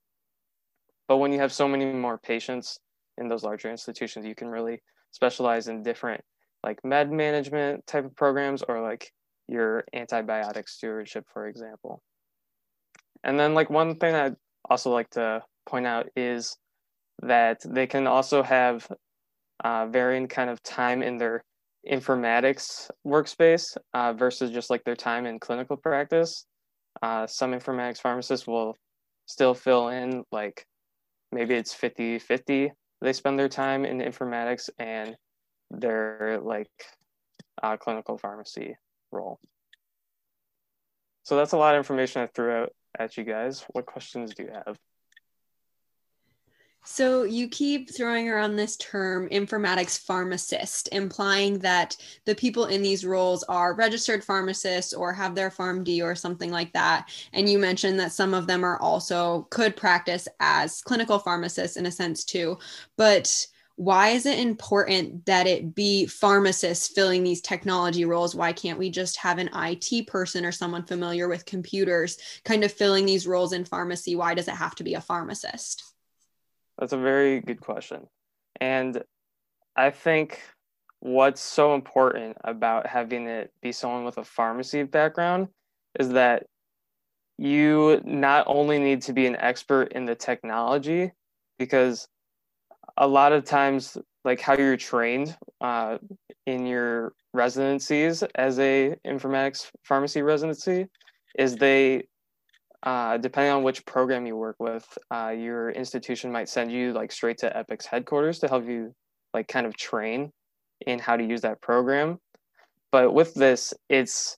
But 1.07 1.17
when 1.17 1.31
you 1.31 1.39
have 1.39 1.53
so 1.53 1.67
many 1.67 1.85
more 1.85 2.17
patients 2.17 2.79
in 3.17 3.27
those 3.27 3.43
larger 3.43 3.69
institutions, 3.69 4.25
you 4.25 4.35
can 4.35 4.47
really 4.47 4.81
specialize 5.11 5.67
in 5.67 5.83
different 5.83 6.21
like 6.63 6.83
med 6.83 7.11
management 7.11 7.85
type 7.87 8.05
of 8.05 8.15
programs 8.15 8.63
or 8.63 8.81
like 8.81 9.11
your 9.47 9.85
antibiotic 9.95 10.67
stewardship, 10.67 11.25
for 11.31 11.47
example. 11.47 12.01
And 13.23 13.39
then 13.39 13.53
like 13.53 13.69
one 13.69 13.95
thing 13.95 14.15
I'd 14.15 14.35
also 14.69 14.91
like 14.91 15.09
to 15.11 15.43
point 15.65 15.85
out 15.85 16.07
is 16.15 16.55
that 17.21 17.59
they 17.65 17.87
can 17.87 18.07
also 18.07 18.43
have 18.43 18.87
uh, 19.63 19.87
varying 19.87 20.27
kind 20.27 20.49
of 20.49 20.61
time 20.63 21.01
in 21.01 21.17
their 21.17 21.43
informatics 21.89 22.89
workspace 23.05 23.77
uh, 23.93 24.13
versus 24.13 24.51
just 24.51 24.69
like 24.69 24.83
their 24.83 24.95
time 24.95 25.25
in 25.25 25.39
clinical 25.39 25.77
practice. 25.77 26.45
Uh, 27.01 27.27
some 27.27 27.51
informatics 27.51 27.99
pharmacists 27.99 28.47
will 28.47 28.75
still 29.25 29.53
fill 29.53 29.89
in 29.89 30.23
like 30.31 30.65
maybe 31.31 31.53
it's 31.53 31.73
50 31.73 32.17
50 32.17 32.71
they 33.01 33.13
spend 33.13 33.37
their 33.37 33.49
time 33.49 33.85
in 33.85 33.99
informatics 33.99 34.69
and 34.79 35.15
their 35.69 36.39
like 36.41 36.71
uh, 37.61 37.77
clinical 37.77 38.17
pharmacy 38.17 38.75
role. 39.11 39.39
So 41.23 41.35
that's 41.35 41.51
a 41.51 41.57
lot 41.57 41.75
of 41.75 41.79
information 41.79 42.21
i 42.21 42.27
threw 42.27 42.51
out 42.51 42.69
at 42.99 43.17
you 43.17 43.23
guys. 43.23 43.65
What 43.71 43.85
questions 43.85 44.33
do 44.33 44.43
you 44.43 44.51
have? 44.51 44.77
So 46.89 47.23
you 47.23 47.49
keep 47.49 47.93
throwing 47.93 48.29
around 48.29 48.55
this 48.55 48.77
term 48.77 49.27
informatics 49.27 49.99
pharmacist, 49.99 50.87
implying 50.93 51.59
that 51.59 51.97
the 52.23 52.33
people 52.33 52.67
in 52.67 52.81
these 52.81 53.03
roles 53.03 53.43
are 53.43 53.73
registered 53.73 54.23
pharmacists 54.23 54.93
or 54.93 55.11
have 55.11 55.35
their 55.35 55.49
PharmD 55.49 56.01
or 56.01 56.15
something 56.15 56.49
like 56.49 56.71
that. 56.71 57.09
And 57.33 57.49
you 57.49 57.59
mentioned 57.59 57.99
that 57.99 58.13
some 58.13 58.33
of 58.33 58.47
them 58.47 58.63
are 58.63 58.81
also 58.81 59.47
could 59.49 59.75
practice 59.75 60.29
as 60.39 60.81
clinical 60.81 61.19
pharmacists 61.19 61.75
in 61.75 61.87
a 61.87 61.91
sense 61.91 62.23
too. 62.23 62.57
But 62.95 63.47
why 63.77 64.09
is 64.09 64.25
it 64.25 64.39
important 64.39 65.27
that 65.27 65.45
it 65.45 65.75
be 65.75 66.07
pharmacists 66.07 66.87
filling 66.87 67.23
these 67.23 67.41
technology 67.41 68.05
roles? 68.05 68.33
Why 68.33 68.51
can't 68.51 68.79
we 68.79 68.89
just 68.89 69.17
have 69.17 69.37
an 69.37 69.51
IT 69.53 70.07
person 70.07 70.43
or 70.43 70.51
someone 70.51 70.83
familiar 70.83 71.27
with 71.27 71.45
computers 71.45 72.17
kind 72.43 72.63
of 72.63 72.71
filling 72.71 73.05
these 73.05 73.27
roles 73.27 73.53
in 73.53 73.65
pharmacy? 73.65 74.15
Why 74.15 74.33
does 74.33 74.47
it 74.47 74.55
have 74.55 74.73
to 74.75 74.83
be 74.83 74.95
a 74.95 75.01
pharmacist? 75.01 75.83
That's 76.79 76.93
a 76.93 76.97
very 76.97 77.39
good 77.39 77.61
question. 77.61 78.07
And 78.59 79.03
I 79.75 79.91
think 79.91 80.41
what's 80.99 81.41
so 81.41 81.75
important 81.75 82.35
about 82.43 82.87
having 82.87 83.27
it 83.27 83.53
be 83.61 83.71
someone 83.71 84.05
with 84.05 84.17
a 84.17 84.23
pharmacy 84.23 84.81
background 84.81 85.49
is 85.99 86.09
that 86.09 86.47
you 87.37 88.01
not 88.03 88.45
only 88.47 88.79
need 88.79 89.03
to 89.03 89.13
be 89.13 89.27
an 89.27 89.35
expert 89.35 89.93
in 89.93 90.05
the 90.05 90.15
technology, 90.15 91.11
because 91.59 92.07
a 92.97 93.07
lot 93.07 93.31
of 93.31 93.43
times 93.43 93.97
like 94.25 94.41
how 94.41 94.57
you're 94.57 94.77
trained 94.77 95.35
uh, 95.61 95.97
in 96.45 96.65
your 96.65 97.13
residencies 97.33 98.23
as 98.35 98.59
a 98.59 98.95
informatics 99.05 99.67
pharmacy 99.83 100.21
residency 100.21 100.87
is 101.37 101.55
they 101.55 102.03
uh, 102.83 103.17
depending 103.17 103.51
on 103.51 103.63
which 103.63 103.85
program 103.85 104.25
you 104.25 104.35
work 104.35 104.55
with 104.59 104.85
uh, 105.11 105.33
your 105.35 105.71
institution 105.71 106.31
might 106.31 106.49
send 106.49 106.71
you 106.71 106.93
like 106.93 107.11
straight 107.11 107.37
to 107.37 107.55
epic's 107.57 107.85
headquarters 107.85 108.39
to 108.39 108.47
help 108.47 108.67
you 108.67 108.93
like 109.33 109.47
kind 109.47 109.65
of 109.65 109.75
train 109.75 110.31
in 110.85 110.99
how 110.99 111.17
to 111.17 111.23
use 111.23 111.41
that 111.41 111.61
program. 111.61 112.19
But 112.91 113.13
with 113.13 113.33
this 113.33 113.73
it's 113.89 114.37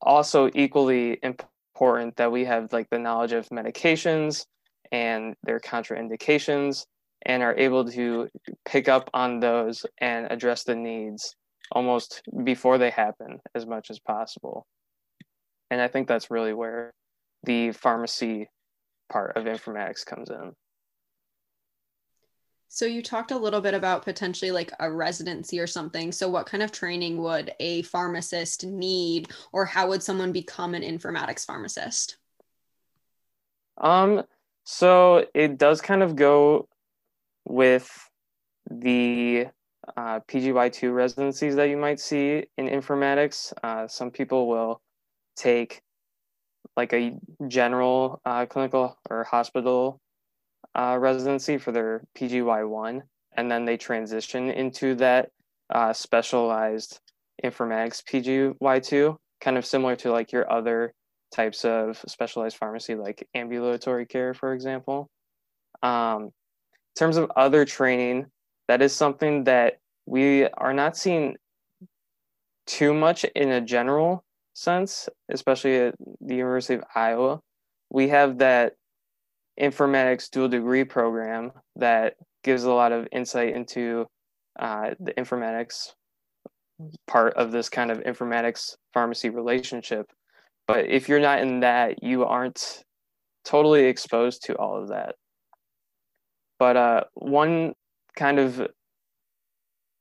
also 0.00 0.50
equally 0.54 1.18
important 1.22 2.16
that 2.16 2.30
we 2.30 2.44
have 2.44 2.72
like 2.72 2.88
the 2.90 2.98
knowledge 2.98 3.32
of 3.32 3.48
medications 3.48 4.44
and 4.92 5.34
their 5.44 5.60
contraindications 5.60 6.84
and 7.28 7.42
are 7.42 7.56
able 7.56 7.84
to 7.84 8.28
pick 8.64 8.88
up 8.88 9.10
on 9.12 9.38
those 9.38 9.84
and 9.98 10.26
address 10.32 10.64
the 10.64 10.74
needs 10.74 11.36
almost 11.70 12.22
before 12.42 12.78
they 12.78 12.90
happen 12.90 13.38
as 13.54 13.66
much 13.66 13.90
as 13.90 14.00
possible. 14.00 14.66
And 15.70 15.80
I 15.80 15.88
think 15.88 16.08
that's 16.08 16.30
really 16.30 16.54
where 16.54 16.94
the 17.44 17.72
pharmacy 17.72 18.48
part 19.10 19.36
of 19.36 19.44
informatics 19.44 20.04
comes 20.04 20.30
in. 20.30 20.52
So 22.70 22.86
you 22.86 23.02
talked 23.02 23.30
a 23.30 23.38
little 23.38 23.60
bit 23.60 23.74
about 23.74 24.04
potentially 24.04 24.50
like 24.50 24.72
a 24.80 24.90
residency 24.90 25.58
or 25.58 25.66
something. 25.66 26.12
So 26.12 26.28
what 26.28 26.46
kind 26.46 26.62
of 26.62 26.72
training 26.72 27.18
would 27.18 27.52
a 27.60 27.82
pharmacist 27.82 28.64
need 28.64 29.30
or 29.52 29.64
how 29.64 29.88
would 29.88 30.02
someone 30.02 30.32
become 30.32 30.74
an 30.74 30.82
informatics 30.82 31.44
pharmacist? 31.44 32.16
Um 33.78 34.22
so 34.64 35.26
it 35.34 35.56
does 35.56 35.80
kind 35.80 36.02
of 36.02 36.14
go 36.14 36.68
with 37.48 37.90
the 38.70 39.46
uh, 39.96 40.20
PGY2 40.28 40.94
residencies 40.94 41.56
that 41.56 41.68
you 41.68 41.76
might 41.76 41.98
see 41.98 42.44
in 42.58 42.68
informatics. 42.68 43.52
Uh, 43.62 43.88
some 43.88 44.10
people 44.10 44.48
will 44.48 44.80
take 45.36 45.80
like 46.76 46.92
a 46.92 47.16
general 47.48 48.20
uh, 48.24 48.46
clinical 48.46 48.96
or 49.10 49.24
hospital 49.24 50.00
uh, 50.74 50.96
residency 51.00 51.58
for 51.58 51.72
their 51.72 52.04
PGY1, 52.16 53.02
and 53.36 53.50
then 53.50 53.64
they 53.64 53.76
transition 53.76 54.50
into 54.50 54.94
that 54.96 55.30
uh, 55.74 55.92
specialized 55.92 57.00
informatics 57.44 58.02
PGY2, 58.04 59.16
kind 59.40 59.56
of 59.56 59.64
similar 59.64 59.96
to 59.96 60.12
like 60.12 60.32
your 60.32 60.50
other 60.52 60.92
types 61.34 61.64
of 61.64 62.02
specialized 62.06 62.56
pharmacy, 62.56 62.94
like 62.94 63.26
ambulatory 63.34 64.06
care, 64.06 64.34
for 64.34 64.52
example. 64.52 65.08
Um, 65.82 66.30
terms 66.98 67.16
of 67.16 67.30
other 67.36 67.64
training, 67.64 68.26
that 68.66 68.82
is 68.82 68.94
something 68.94 69.44
that 69.44 69.78
we 70.06 70.46
are 70.46 70.72
not 70.72 70.96
seeing 70.96 71.36
too 72.66 72.92
much 72.92 73.24
in 73.24 73.50
a 73.50 73.60
general 73.60 74.24
sense, 74.54 75.08
especially 75.30 75.76
at 75.76 75.94
the 76.20 76.34
University 76.34 76.74
of 76.74 76.84
Iowa. 76.94 77.40
We 77.90 78.08
have 78.08 78.38
that 78.38 78.74
informatics 79.60 80.30
dual 80.30 80.48
degree 80.48 80.84
program 80.84 81.52
that 81.76 82.14
gives 82.44 82.64
a 82.64 82.72
lot 82.72 82.92
of 82.92 83.08
insight 83.12 83.54
into 83.54 84.06
uh, 84.58 84.90
the 85.00 85.12
informatics 85.14 85.92
part 87.06 87.34
of 87.34 87.50
this 87.52 87.68
kind 87.68 87.90
of 87.90 87.98
informatics 88.00 88.76
pharmacy 88.92 89.30
relationship. 89.30 90.06
But 90.66 90.86
if 90.86 91.08
you're 91.08 91.20
not 91.20 91.40
in 91.40 91.60
that, 91.60 92.02
you 92.02 92.24
aren't 92.24 92.82
totally 93.44 93.84
exposed 93.84 94.44
to 94.44 94.54
all 94.54 94.80
of 94.80 94.88
that. 94.88 95.14
But 96.58 96.76
uh, 96.76 97.04
one 97.14 97.74
kind 98.16 98.38
of 98.38 98.68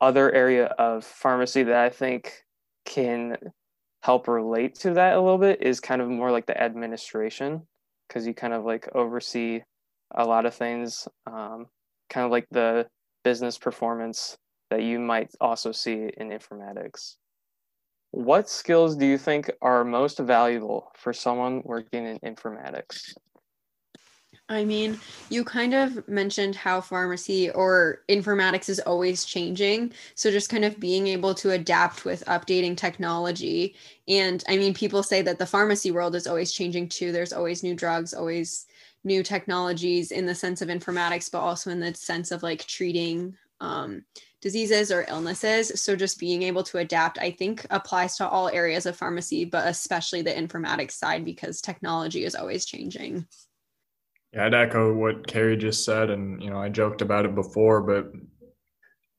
other 0.01 0.31
area 0.31 0.65
of 0.65 1.03
pharmacy 1.03 1.63
that 1.63 1.75
I 1.75 1.89
think 1.89 2.33
can 2.85 3.37
help 4.03 4.27
relate 4.27 4.75
to 4.75 4.93
that 4.93 5.15
a 5.15 5.21
little 5.21 5.37
bit 5.37 5.61
is 5.61 5.79
kind 5.79 6.01
of 6.01 6.07
more 6.07 6.31
like 6.31 6.45
the 6.45 6.59
administration 6.61 7.63
because 8.07 8.25
you 8.25 8.33
kind 8.33 8.53
of 8.53 8.63
like 8.63 8.87
oversee 8.95 9.61
a 10.15 10.25
lot 10.25 10.45
of 10.45 10.53
things, 10.53 11.07
um, 11.25 11.65
kind 12.09 12.25
of 12.25 12.31
like 12.31 12.47
the 12.51 12.87
business 13.23 13.57
performance 13.57 14.37
that 14.69 14.83
you 14.83 14.99
might 14.99 15.31
also 15.41 15.71
see 15.71 16.09
in 16.17 16.29
informatics. 16.29 17.15
What 18.11 18.49
skills 18.49 18.95
do 18.95 19.05
you 19.05 19.17
think 19.17 19.51
are 19.61 19.83
most 19.83 20.19
valuable 20.19 20.91
for 20.95 21.11
someone 21.11 21.61
working 21.65 22.05
in 22.05 22.19
informatics? 22.19 23.13
I 24.49 24.63
mean, 24.63 24.97
you 25.29 25.43
kind 25.43 25.73
of 25.73 26.07
mentioned 26.07 26.55
how 26.55 26.79
pharmacy 26.79 27.49
or 27.49 28.03
informatics 28.07 28.69
is 28.69 28.79
always 28.79 29.25
changing. 29.25 29.91
So, 30.15 30.31
just 30.31 30.49
kind 30.49 30.63
of 30.63 30.79
being 30.79 31.07
able 31.07 31.33
to 31.35 31.51
adapt 31.51 32.05
with 32.05 32.23
updating 32.27 32.77
technology. 32.77 33.75
And 34.07 34.43
I 34.47 34.57
mean, 34.57 34.73
people 34.73 35.03
say 35.03 35.21
that 35.21 35.37
the 35.37 35.45
pharmacy 35.45 35.91
world 35.91 36.15
is 36.15 36.27
always 36.27 36.53
changing 36.53 36.89
too. 36.89 37.11
There's 37.11 37.33
always 37.33 37.61
new 37.61 37.75
drugs, 37.75 38.13
always 38.13 38.67
new 39.03 39.21
technologies 39.21 40.11
in 40.11 40.25
the 40.25 40.35
sense 40.35 40.61
of 40.61 40.69
informatics, 40.69 41.29
but 41.29 41.39
also 41.39 41.69
in 41.69 41.81
the 41.81 41.93
sense 41.93 42.31
of 42.31 42.41
like 42.43 42.65
treating 42.65 43.35
um, 43.59 44.05
diseases 44.39 44.91
or 44.93 45.05
illnesses. 45.09 45.81
So, 45.81 45.93
just 45.97 46.19
being 46.19 46.43
able 46.43 46.63
to 46.63 46.77
adapt, 46.77 47.17
I 47.19 47.31
think, 47.31 47.65
applies 47.69 48.15
to 48.17 48.27
all 48.27 48.47
areas 48.47 48.85
of 48.85 48.95
pharmacy, 48.95 49.43
but 49.43 49.67
especially 49.67 50.21
the 50.21 50.31
informatics 50.31 50.91
side 50.91 51.25
because 51.25 51.59
technology 51.59 52.23
is 52.23 52.35
always 52.35 52.65
changing. 52.65 53.25
Yeah, 54.37 54.45
I'd 54.45 54.53
echo 54.53 54.93
what 54.93 55.25
Carrie 55.25 55.57
just 55.57 55.83
said, 55.83 56.11
and 56.11 56.41
you 56.41 56.51
know, 56.51 56.59
I 56.59 56.69
joked 56.69 57.01
about 57.01 57.25
it 57.25 57.33
before, 57.33 57.81
but 57.81 58.11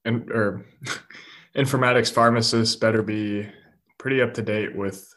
and 0.05 0.31
or 0.31 0.65
informatics 1.57 2.13
pharmacists 2.13 2.77
better 2.77 3.03
be 3.03 3.49
pretty 3.99 4.23
up 4.23 4.33
to 4.35 4.43
date 4.43 4.77
with 4.77 5.13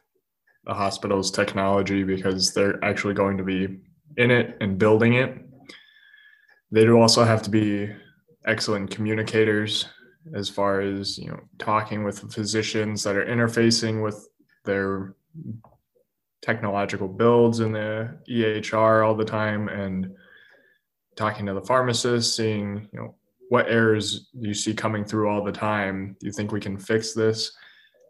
the 0.66 0.74
hospital's 0.74 1.30
technology 1.30 2.04
because 2.04 2.52
they're 2.52 2.84
actually 2.84 3.14
going 3.14 3.38
to 3.38 3.44
be 3.44 3.80
in 4.18 4.32
it 4.32 4.58
and 4.60 4.80
building 4.80 5.14
it. 5.14 5.38
They 6.72 6.84
do 6.84 7.00
also 7.00 7.24
have 7.24 7.44
to 7.44 7.52
be 7.52 7.94
excellent 8.48 8.90
communicators 8.90 9.86
as 10.34 10.50
far 10.50 10.82
as 10.82 11.20
you 11.20 11.28
know 11.28 11.40
talking 11.60 12.04
with 12.04 12.34
physicians 12.34 13.04
that 13.04 13.16
are 13.16 13.26
interfacing 13.26 14.04
with 14.04 14.28
their 14.66 15.16
technological 16.42 17.08
builds 17.08 17.60
in 17.60 17.72
the 17.72 18.18
EHR 18.30 19.06
all 19.06 19.16
the 19.16 19.26
time 19.26 19.70
and 19.70 20.16
talking 21.16 21.46
to 21.46 21.54
the 21.54 21.62
pharmacist, 21.62 22.36
seeing, 22.36 22.88
you 22.92 23.00
know, 23.00 23.16
what 23.50 23.70
errors 23.70 24.30
you 24.34 24.54
see 24.54 24.74
coming 24.74 25.04
through 25.04 25.30
all 25.30 25.44
the 25.44 25.52
time? 25.52 26.16
Do 26.20 26.26
you 26.26 26.32
think 26.32 26.52
we 26.52 26.62
can 26.62 26.78
fix 26.78 27.14
this? 27.14 27.52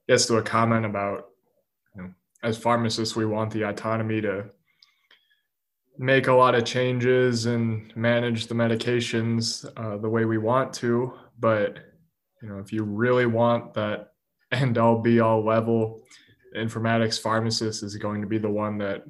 Gets 0.08 0.28
to 0.28 0.38
a 0.38 0.42
comment 0.42 0.86
about, 0.86 1.30
you 1.96 2.04
know, 2.04 2.10
as 2.44 2.58
pharmacists, 2.58 3.16
we 3.16 3.26
want 3.26 3.52
the 3.52 3.64
autonomy 3.64 4.22
to 4.22 4.46
make 5.98 6.28
a 6.28 6.34
lot 6.34 6.56
of 6.56 6.64
changes 6.64 7.48
and 7.48 7.96
manage 7.96 8.48
the 8.48 8.56
medications 8.56 9.66
uh, 9.78 9.98
the 9.98 10.10
way 10.10 10.26
we 10.26 10.38
want 10.38 10.74
to. 10.74 11.14
But, 11.40 11.80
you 12.42 12.48
know, 12.50 12.60
if 12.60 12.72
you 12.72 12.84
really 12.84 13.26
want 13.26 13.74
that 13.74 14.14
end 14.52 14.78
all 14.78 15.00
be 15.00 15.20
all 15.20 15.44
level 15.44 16.02
informatics 16.56 17.20
pharmacist 17.20 17.84
is 17.84 17.96
going 17.96 18.22
to 18.22 18.28
be 18.28 18.38
the 18.38 18.50
one 18.50 18.78
that 18.78 19.04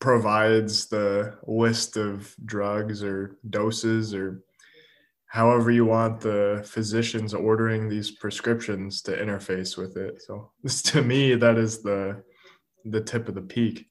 provides 0.00 0.86
the 0.86 1.36
list 1.46 1.96
of 1.96 2.34
drugs 2.44 3.02
or 3.02 3.36
doses 3.50 4.14
or 4.14 4.42
however 5.26 5.70
you 5.70 5.84
want 5.84 6.20
the 6.20 6.62
physicians 6.66 7.34
ordering 7.34 7.88
these 7.88 8.10
prescriptions 8.12 9.02
to 9.02 9.16
interface 9.16 9.76
with 9.76 9.96
it 9.96 10.22
so 10.22 10.50
this 10.62 10.82
to 10.90 11.02
me 11.02 11.34
that 11.34 11.58
is 11.58 11.82
the 11.82 12.22
the 12.84 13.00
tip 13.00 13.28
of 13.28 13.34
the 13.34 13.42
peak 13.42 13.90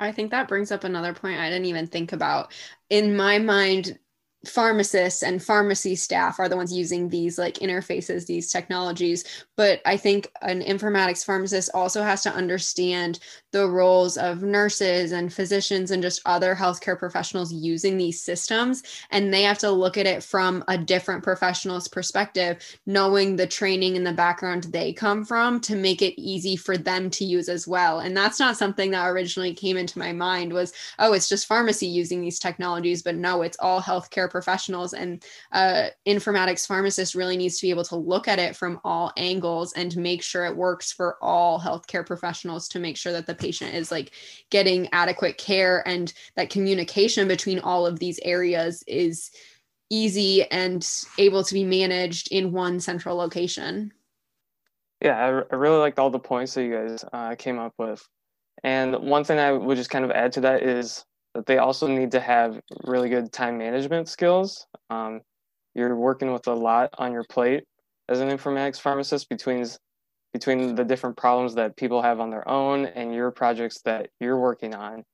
I 0.00 0.12
think 0.12 0.30
that 0.30 0.48
brings 0.48 0.70
up 0.70 0.84
another 0.84 1.12
point 1.12 1.40
I 1.40 1.50
didn't 1.50 1.66
even 1.66 1.88
think 1.88 2.12
about. 2.12 2.52
In 2.88 3.16
my 3.16 3.38
mind, 3.38 3.98
pharmacists 4.46 5.22
and 5.22 5.42
pharmacy 5.42 5.96
staff 5.96 6.38
are 6.38 6.48
the 6.48 6.56
ones 6.56 6.72
using 6.72 7.08
these 7.08 7.38
like 7.38 7.54
interfaces 7.54 8.26
these 8.26 8.50
technologies. 8.50 9.24
But 9.56 9.80
i 9.84 9.96
think 9.96 10.30
an 10.42 10.62
informatics 10.62 11.24
pharmacist 11.24 11.70
also 11.74 12.02
has 12.02 12.22
to 12.22 12.32
understand 12.32 13.18
the 13.50 13.68
roles 13.68 14.18
of 14.18 14.42
nurses 14.42 15.12
and 15.12 15.32
physicians 15.32 15.90
and 15.90 16.02
just 16.02 16.20
other 16.26 16.54
healthcare 16.54 16.98
professionals 16.98 17.52
using 17.52 17.96
these 17.96 18.22
systems. 18.22 18.82
And 19.10 19.32
they 19.32 19.42
have 19.42 19.58
to 19.58 19.70
look 19.70 19.96
at 19.96 20.06
it 20.06 20.22
from 20.22 20.62
a 20.68 20.76
different 20.76 21.22
professional's 21.22 21.88
perspective 21.88 22.58
knowing 22.86 23.36
the 23.36 23.46
training 23.46 23.96
and 23.96 24.06
the 24.06 24.12
background 24.12 24.64
they 24.64 24.92
come 24.92 25.24
from 25.24 25.60
to 25.60 25.76
make 25.76 26.02
it 26.02 26.20
easy 26.20 26.56
for 26.56 26.76
them 26.76 27.08
to 27.10 27.24
use 27.24 27.48
as 27.48 27.66
well. 27.66 28.00
And 28.00 28.16
that's 28.16 28.38
not 28.38 28.56
something 28.56 28.90
that 28.90 29.08
originally 29.08 29.54
came 29.54 29.76
into 29.76 29.98
my 29.98 30.12
mind 30.12 30.52
was 30.52 30.72
oh 30.98 31.14
it's 31.14 31.28
just 31.28 31.46
pharmacy 31.46 31.86
using 31.86 32.20
these 32.20 32.38
technologies 32.38 33.02
but 33.02 33.14
no 33.14 33.42
it's 33.42 33.56
all 33.60 33.80
healthcare 33.80 34.30
professionals. 34.30 34.92
And 34.92 35.24
uh, 35.52 35.88
informatics 36.06 36.66
pharmacist 36.66 37.14
really 37.14 37.36
needs 37.36 37.58
to 37.58 37.66
be 37.66 37.70
able 37.70 37.84
to 37.84 37.96
look 37.96 38.28
at 38.28 38.38
it 38.38 38.56
from 38.56 38.80
all 38.84 39.12
angles 39.16 39.72
and 39.72 39.96
make 39.96 40.22
sure 40.22 40.44
it 40.44 40.56
works 40.56 40.92
for 40.92 41.16
all 41.22 41.58
healthcare 41.58 42.04
professionals 42.04 42.68
to 42.68 42.78
make 42.78 42.96
sure 42.96 43.12
that 43.12 43.26
the 43.26 43.37
patient 43.38 43.74
is 43.74 43.90
like 43.90 44.12
getting 44.50 44.88
adequate 44.92 45.38
care 45.38 45.86
and 45.86 46.12
that 46.36 46.50
communication 46.50 47.28
between 47.28 47.58
all 47.60 47.86
of 47.86 47.98
these 47.98 48.18
areas 48.24 48.82
is 48.86 49.30
easy 49.90 50.44
and 50.50 50.88
able 51.18 51.42
to 51.42 51.54
be 51.54 51.64
managed 51.64 52.30
in 52.30 52.52
one 52.52 52.78
central 52.80 53.16
location 53.16 53.92
yeah 55.02 55.42
i, 55.50 55.56
really 55.56 55.78
liked 55.78 55.98
all 55.98 56.10
the 56.10 56.18
points 56.18 56.54
that 56.54 56.64
you 56.64 56.72
guys 56.72 57.04
uh, 57.12 57.34
came 57.36 57.58
up 57.58 57.72
with 57.78 58.06
and 58.64 58.94
one 58.96 59.24
thing 59.24 59.38
i 59.38 59.52
would 59.52 59.76
just 59.76 59.90
kind 59.90 60.04
of 60.04 60.10
add 60.10 60.32
to 60.32 60.40
that 60.40 60.62
is 60.62 61.04
that 61.34 61.46
they 61.46 61.58
also 61.58 61.86
need 61.86 62.10
to 62.10 62.20
have 62.20 62.60
really 62.84 63.08
good 63.08 63.32
time 63.32 63.58
management 63.58 64.08
skills. 64.08 64.66
Um, 64.90 65.20
you're 65.74 65.94
working 65.94 66.32
with 66.32 66.48
a 66.48 66.52
lot 66.52 66.90
on 66.98 67.12
your 67.12 67.24
plate 67.30 67.64
as 68.08 68.20
an 68.20 68.28
informatics 68.28 68.80
pharmacist 68.80 69.28
between 69.28 69.64
between 70.32 70.74
the 70.74 70.84
different 70.84 71.16
problems 71.16 71.54
that 71.54 71.76
people 71.76 72.02
have 72.02 72.20
on 72.20 72.30
their 72.30 72.48
own 72.48 72.86
and 72.86 73.14
your 73.14 73.30
projects 73.30 73.80
that 73.82 74.10
you're 74.20 74.38
working 74.38 74.74
on, 74.74 75.04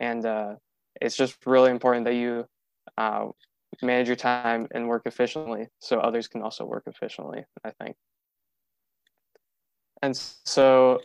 and 0.00 0.26
uh, 0.26 0.54
it's 1.00 1.16
just 1.16 1.46
really 1.46 1.70
important 1.70 2.04
that 2.04 2.14
you 2.14 2.46
uh, 2.96 3.26
manage 3.82 4.06
your 4.06 4.16
time 4.16 4.66
and 4.72 4.88
work 4.88 5.02
efficiently 5.06 5.68
so 5.78 5.98
others 5.98 6.28
can 6.28 6.42
also 6.42 6.64
work 6.64 6.84
efficiently. 6.86 7.44
I 7.64 7.70
think. 7.82 7.96
And 10.02 10.16
so, 10.16 11.00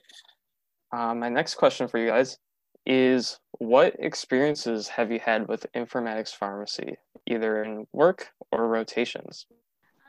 uh, 0.92 1.16
my 1.16 1.30
next 1.30 1.56
question 1.56 1.88
for 1.88 1.98
you 1.98 2.10
guys 2.10 2.38
is 2.86 3.40
what 3.60 3.96
experiences 4.00 4.88
have 4.90 5.12
you 5.12 5.20
had 5.20 5.48
with 5.48 5.66
informatics 5.74 6.30
pharmacy, 6.30 6.98
either 7.26 7.64
in 7.64 7.88
work 7.94 8.30
or 8.52 8.68
rotations? 8.68 9.46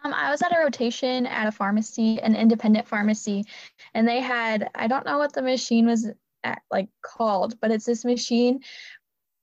Um, 0.04 0.12
I 0.12 0.30
was 0.30 0.42
at 0.42 0.54
a 0.54 0.60
rotation 0.60 1.26
at 1.26 1.46
a 1.46 1.52
pharmacy, 1.52 2.20
an 2.20 2.36
independent 2.36 2.86
pharmacy, 2.86 3.44
and 3.94 4.06
they 4.06 4.20
had, 4.20 4.70
I 4.74 4.86
don't 4.86 5.06
know 5.06 5.18
what 5.18 5.32
the 5.32 5.42
machine 5.42 5.86
was 5.86 6.10
at, 6.44 6.62
like 6.70 6.88
called, 7.02 7.58
but 7.60 7.70
it's 7.70 7.86
this 7.86 8.04
machine 8.04 8.60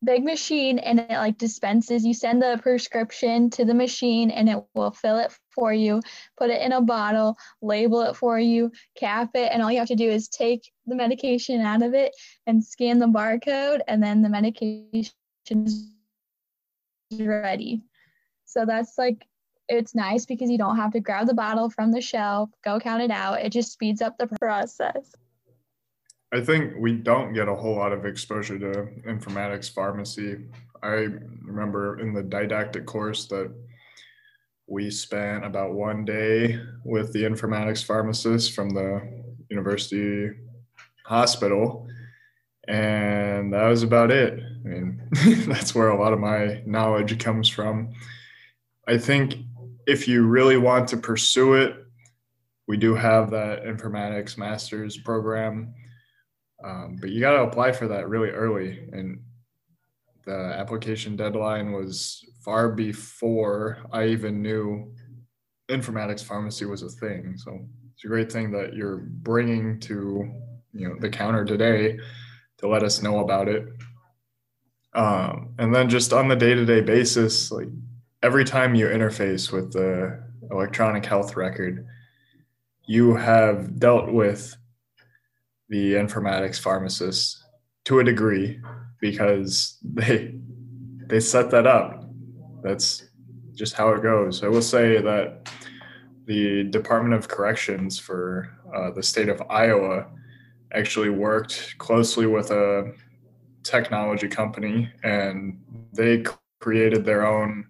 big 0.03 0.23
machine 0.23 0.79
and 0.79 0.99
it 0.99 1.11
like 1.11 1.37
dispenses. 1.37 2.03
You 2.03 2.13
send 2.13 2.41
the 2.41 2.59
prescription 2.61 3.49
to 3.51 3.65
the 3.65 3.73
machine 3.73 4.31
and 4.31 4.49
it 4.49 4.63
will 4.73 4.91
fill 4.91 5.19
it 5.19 5.31
for 5.51 5.73
you 5.73 6.01
put 6.37 6.49
it 6.49 6.61
in 6.61 6.71
a 6.71 6.81
bottle 6.81 7.37
label 7.61 8.01
it 8.01 8.15
for 8.15 8.39
you 8.39 8.71
cap 8.95 9.31
it 9.35 9.51
and 9.51 9.61
all 9.61 9.71
you 9.71 9.79
have 9.79 9.87
to 9.89 9.95
do 9.95 10.09
is 10.09 10.29
take 10.29 10.71
the 10.85 10.95
medication 10.95 11.59
out 11.59 11.81
of 11.81 11.93
it 11.93 12.15
and 12.47 12.63
scan 12.63 12.99
the 12.99 13.05
barcode 13.05 13.81
and 13.87 14.01
then 14.01 14.21
the 14.21 14.29
medication 14.29 14.89
is 15.49 15.91
ready. 17.19 17.83
So 18.45 18.65
that's 18.65 18.97
like 18.97 19.25
it's 19.71 19.95
nice 19.95 20.25
because 20.25 20.49
you 20.49 20.57
don't 20.57 20.75
have 20.75 20.91
to 20.91 20.99
grab 20.99 21.27
the 21.27 21.33
bottle 21.33 21.69
from 21.69 21.91
the 21.91 22.01
shelf 22.01 22.49
go 22.63 22.79
count 22.79 23.01
it 23.01 23.11
out. 23.11 23.41
It 23.41 23.51
just 23.51 23.71
speeds 23.71 24.01
up 24.01 24.17
the 24.17 24.27
process. 24.27 25.15
I 26.33 26.41
think 26.41 26.73
we 26.77 26.93
don't 26.93 27.33
get 27.33 27.47
a 27.47 27.55
whole 27.55 27.75
lot 27.75 27.91
of 27.91 28.05
exposure 28.05 28.59
to 28.59 28.87
informatics 29.07 29.73
pharmacy. 29.73 30.45
I 30.83 31.07
remember 31.45 31.99
in 31.99 32.13
the 32.13 32.23
didactic 32.23 32.85
course 32.85 33.25
that 33.27 33.51
we 34.67 34.89
spent 34.89 35.45
about 35.45 35.73
one 35.73 36.05
day 36.05 36.59
with 36.85 37.11
the 37.13 37.23
informatics 37.23 37.83
pharmacist 37.83 38.53
from 38.53 38.69
the 38.69 39.01
university 39.49 40.31
hospital 41.05 41.87
and 42.67 43.53
that 43.53 43.67
was 43.67 43.83
about 43.83 44.11
it. 44.11 44.39
I 44.39 44.67
mean 44.67 45.01
that's 45.47 45.73
where 45.73 45.89
a 45.89 45.99
lot 45.99 46.13
of 46.13 46.19
my 46.19 46.61
knowledge 46.65 47.17
comes 47.19 47.49
from. 47.49 47.93
I 48.87 48.97
think 48.97 49.35
if 49.87 50.07
you 50.07 50.25
really 50.27 50.57
want 50.57 50.87
to 50.89 50.97
pursue 50.97 51.53
it 51.53 51.75
we 52.67 52.77
do 52.77 52.95
have 52.95 53.31
that 53.31 53.63
informatics 53.63 54.37
master's 54.37 54.97
program. 54.97 55.73
Um, 56.63 56.97
but 57.01 57.09
you 57.09 57.19
got 57.19 57.33
to 57.33 57.43
apply 57.43 57.73
for 57.73 57.87
that 57.89 58.07
really 58.07 58.29
early 58.29 58.87
and 58.93 59.19
the 60.25 60.55
application 60.57 61.15
deadline 61.15 61.71
was 61.71 62.23
far 62.45 62.69
before 62.69 63.79
i 63.91 64.05
even 64.05 64.41
knew 64.41 64.93
informatics 65.71 66.23
pharmacy 66.23 66.65
was 66.65 66.83
a 66.83 66.89
thing. 66.89 67.33
So 67.37 67.59
it's 67.93 68.03
a 68.05 68.07
great 68.07 68.31
thing 68.31 68.51
that 68.51 68.73
you're 68.73 68.97
bringing 68.97 69.79
to 69.81 70.31
you 70.73 70.87
know 70.87 70.95
the 70.99 71.09
counter 71.09 71.43
today 71.43 71.99
to 72.59 72.67
let 72.67 72.83
us 72.83 73.01
know 73.01 73.19
about 73.19 73.47
it. 73.47 73.65
Um, 74.93 75.55
and 75.57 75.73
then 75.73 75.89
just 75.89 76.13
on 76.13 76.27
the 76.27 76.35
day-to-day 76.35 76.81
basis 76.81 77.51
like 77.51 77.69
every 78.23 78.45
time 78.45 78.75
you 78.75 78.87
interface 78.87 79.51
with 79.51 79.73
the 79.73 80.21
electronic 80.51 81.05
health 81.05 81.35
record 81.35 81.85
you 82.85 83.15
have 83.15 83.79
dealt 83.79 84.11
with 84.11 84.55
the 85.69 85.93
informatics 85.93 86.59
pharmacist 86.59 87.43
to 87.85 87.99
a 87.99 88.03
degree 88.03 88.59
because 88.99 89.77
they 89.83 90.35
they 91.07 91.19
set 91.19 91.51
that 91.51 91.67
up. 91.67 92.05
That's 92.63 93.09
just 93.53 93.73
how 93.73 93.89
it 93.89 94.01
goes. 94.01 94.43
I 94.43 94.47
will 94.47 94.61
say 94.61 95.01
that 95.01 95.49
the 96.25 96.63
Department 96.63 97.15
of 97.15 97.27
Corrections 97.27 97.99
for 97.99 98.49
uh, 98.73 98.91
the 98.91 99.03
state 99.03 99.27
of 99.27 99.41
Iowa 99.49 100.07
actually 100.73 101.09
worked 101.09 101.75
closely 101.79 102.27
with 102.27 102.51
a 102.51 102.93
technology 103.63 104.29
company 104.29 104.89
and 105.03 105.59
they 105.91 106.23
created 106.61 107.03
their 107.03 107.25
own 107.27 107.67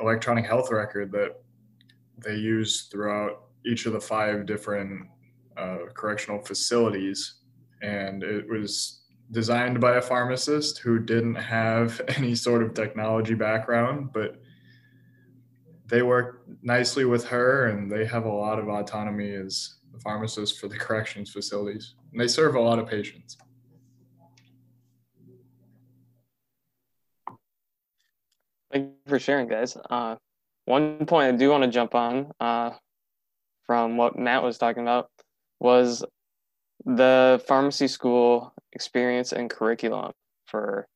electronic 0.00 0.46
health 0.46 0.70
record 0.70 1.12
that 1.12 1.40
they 2.18 2.34
use 2.34 2.88
throughout 2.90 3.44
each 3.66 3.86
of 3.86 3.92
the 3.92 4.00
five 4.00 4.46
different 4.46 5.08
uh, 5.56 5.78
correctional 5.94 6.40
facilities. 6.42 7.36
And 7.82 8.22
it 8.22 8.48
was 8.48 9.02
designed 9.30 9.80
by 9.80 9.96
a 9.96 10.02
pharmacist 10.02 10.78
who 10.78 10.98
didn't 10.98 11.36
have 11.36 12.00
any 12.16 12.34
sort 12.34 12.62
of 12.62 12.74
technology 12.74 13.34
background, 13.34 14.12
but 14.12 14.40
they 15.86 16.02
work 16.02 16.44
nicely 16.62 17.04
with 17.04 17.24
her 17.26 17.66
and 17.66 17.90
they 17.90 18.04
have 18.04 18.24
a 18.24 18.32
lot 18.32 18.58
of 18.58 18.68
autonomy 18.68 19.32
as 19.34 19.76
the 19.92 20.00
pharmacist 20.00 20.58
for 20.58 20.68
the 20.68 20.76
corrections 20.84 21.30
facilities. 21.30 21.94
And 22.12 22.20
they 22.20 22.28
serve 22.28 22.54
a 22.54 22.60
lot 22.60 22.78
of 22.78 22.88
patients. 22.88 23.36
Thank 28.72 28.90
you 29.03 29.03
for 29.14 29.20
sharing, 29.20 29.46
guys. 29.46 29.76
Uh, 29.90 30.16
one 30.64 31.06
point 31.06 31.32
I 31.32 31.36
do 31.36 31.48
want 31.48 31.62
to 31.62 31.70
jump 31.70 31.94
on 31.94 32.32
uh, 32.40 32.70
from 33.64 33.96
what 33.96 34.18
Matt 34.18 34.42
was 34.42 34.58
talking 34.58 34.82
about 34.82 35.08
was 35.60 36.04
the 36.84 37.40
pharmacy 37.46 37.86
school 37.86 38.52
experience 38.72 39.30
and 39.30 39.48
curriculum 39.48 40.10
for 40.48 40.88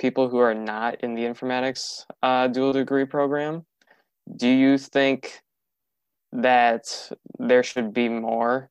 people 0.00 0.28
who 0.28 0.38
are 0.38 0.54
not 0.54 1.04
in 1.04 1.14
the 1.14 1.22
informatics 1.22 2.04
uh, 2.24 2.48
dual 2.48 2.72
degree 2.72 3.04
program. 3.04 3.62
Do 4.36 4.48
you 4.48 4.76
think 4.76 5.40
that 6.32 7.12
there 7.38 7.62
should 7.62 7.94
be 7.94 8.08
more 8.08 8.70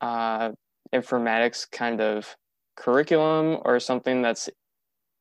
uh, 0.00 0.52
informatics 0.94 1.68
kind 1.68 2.00
of 2.00 2.36
curriculum 2.76 3.58
or 3.64 3.80
something 3.80 4.22
that's 4.22 4.48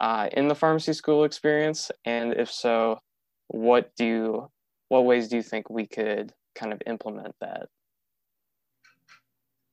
uh, 0.04 0.28
in 0.34 0.50
the 0.50 0.56
pharmacy 0.56 0.92
school 0.92 1.24
experience? 1.24 1.90
And 2.04 2.34
if 2.34 2.52
so, 2.52 3.00
what 3.48 3.92
do 3.96 4.06
you, 4.06 4.52
what 4.90 5.06
ways 5.06 5.30
do 5.30 5.38
you 5.38 5.44
think 5.44 5.70
we 5.70 5.88
could 5.88 6.34
kind 6.56 6.74
of 6.74 6.82
implement 6.86 7.34
that? 7.40 7.70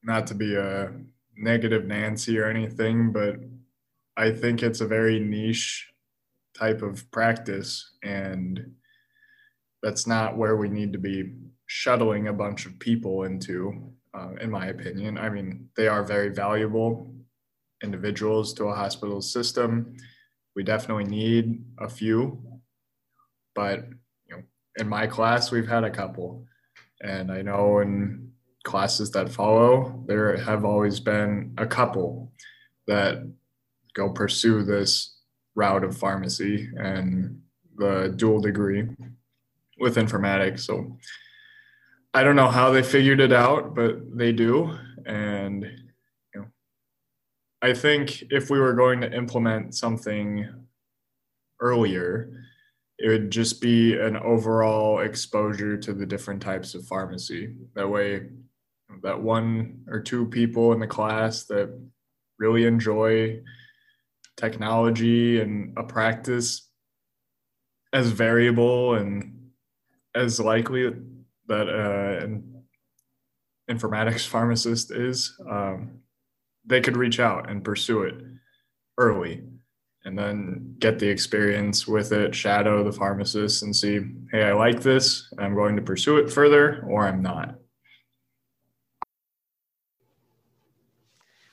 Not 0.05 0.29
to 0.29 0.35
be 0.35 0.55
a 0.55 0.93
negative 1.37 1.85
Nancy 1.85 2.39
or 2.39 2.49
anything, 2.49 3.13
but 3.13 3.41
I 4.17 4.31
think 4.31 4.63
it's 4.63 4.81
a 4.81 4.87
very 4.87 5.19
niche 5.19 5.89
type 6.57 6.81
of 6.81 7.11
practice, 7.11 7.97
and 8.05 8.73
that's 9.83 10.07
not 10.07 10.37
where 10.37 10.57
we 10.57 10.69
need 10.69 10.93
to 10.93 10.99
be 10.99 11.33
shuttling 11.67 12.29
a 12.29 12.33
bunch 12.33 12.67
of 12.67 12.79
people 12.79 13.25
into, 13.25 13.93
uh, 14.15 14.35
in 14.41 14.51
my 14.51 14.67
opinion. 14.67 15.19
I 15.19 15.29
mean, 15.29 15.69
they 15.77 15.89
are 15.89 16.05
very 16.05 16.29
valuable 16.29 17.13
individuals 17.83 18.53
to 18.55 18.67
a 18.67 18.75
hospital 18.75 19.21
system. 19.21 19.97
We 20.57 20.63
definitely 20.63 21.05
need 21.05 21.65
a 21.79 21.89
few, 21.89 22.43
but 23.55 23.87
you 24.29 24.37
know, 24.37 24.43
in 24.79 24.89
my 24.89 25.07
class, 25.07 25.51
we've 25.51 25.69
had 25.69 25.85
a 25.85 25.91
couple, 25.91 26.45
and 27.01 27.31
I 27.31 27.43
know 27.43 27.79
in 27.79 28.33
classes 28.65 29.11
that 29.13 29.31
follow, 29.31 30.05
there 30.07 30.37
have 30.37 30.65
always 30.65 31.01
been 31.01 31.55
a 31.57 31.67
couple 31.67 32.33
that 32.87 33.19
go 33.95 34.11
pursue 34.11 34.65
this 34.65 35.17
route 35.55 35.85
of 35.85 35.97
pharmacy 35.97 36.69
and 36.77 37.41
the 37.77 38.13
dual 38.17 38.41
degree 38.41 38.89
with 39.79 39.97
informatics. 39.97 40.61
So 40.61 40.99
I 42.13 42.23
don't 42.23 42.37
know 42.37 42.51
how 42.51 42.71
they 42.71 42.83
figured 42.83 43.21
it 43.21 43.33
out, 43.33 43.75
but 43.75 44.17
they 44.17 44.33
do. 44.33 44.77
And 45.07 45.67
I 47.63 47.75
think 47.75 48.25
if 48.31 48.49
we 48.49 48.59
were 48.59 48.73
going 48.73 49.01
to 49.03 49.13
implement 49.15 49.75
something 49.75 50.49
earlier, 51.61 52.33
it 52.99 53.09
would 53.09 53.31
just 53.31 53.61
be 53.61 53.99
an 53.99 54.17
overall 54.17 55.01
exposure 55.01 55.77
to 55.77 55.93
the 55.93 56.07
different 56.07 56.43
types 56.43 56.75
of 56.75 56.87
pharmacy. 56.87 57.55
That 57.75 57.89
way, 57.89 58.29
that 59.03 59.21
one 59.21 59.85
or 59.89 60.01
two 60.01 60.27
people 60.27 60.73
in 60.73 60.81
the 60.81 60.87
class 60.87 61.45
that 61.47 61.71
really 62.39 62.65
enjoy 62.65 63.41
technology 64.37 65.41
and 65.41 65.77
a 65.77 65.83
practice 65.83 66.69
as 67.93 68.11
variable 68.11 68.95
and 68.95 69.51
as 70.15 70.41
likely 70.41 70.91
that 71.47 71.69
uh, 71.69 72.25
an 72.25 72.65
informatics 73.71 74.27
pharmacist 74.27 74.91
is, 74.91 75.37
um, 75.49 76.01
they 76.71 76.81
could 76.81 76.97
reach 76.97 77.21
out 77.21 77.51
and 77.51 77.63
pursue 77.63 78.05
it 78.05 78.15
early 78.97 79.43
and 80.05 80.19
then 80.19 80.77
get 80.79 80.99
the 80.99 81.09
experience 81.09 81.87
with 81.87 82.13
it, 82.13 82.35
shadow 82.35 82.83
the 82.83 82.93
pharmacist 82.93 83.63
and 83.63 83.77
see, 83.77 84.01
hey, 84.33 84.45
I 84.45 84.55
like 84.55 84.81
this, 84.81 85.31
I'm 85.39 85.55
going 85.55 85.77
to 85.77 85.83
pursue 85.83 86.17
it 86.17 86.33
further, 86.33 86.83
or 86.89 87.07
I'm 87.07 87.21
not. 87.21 87.57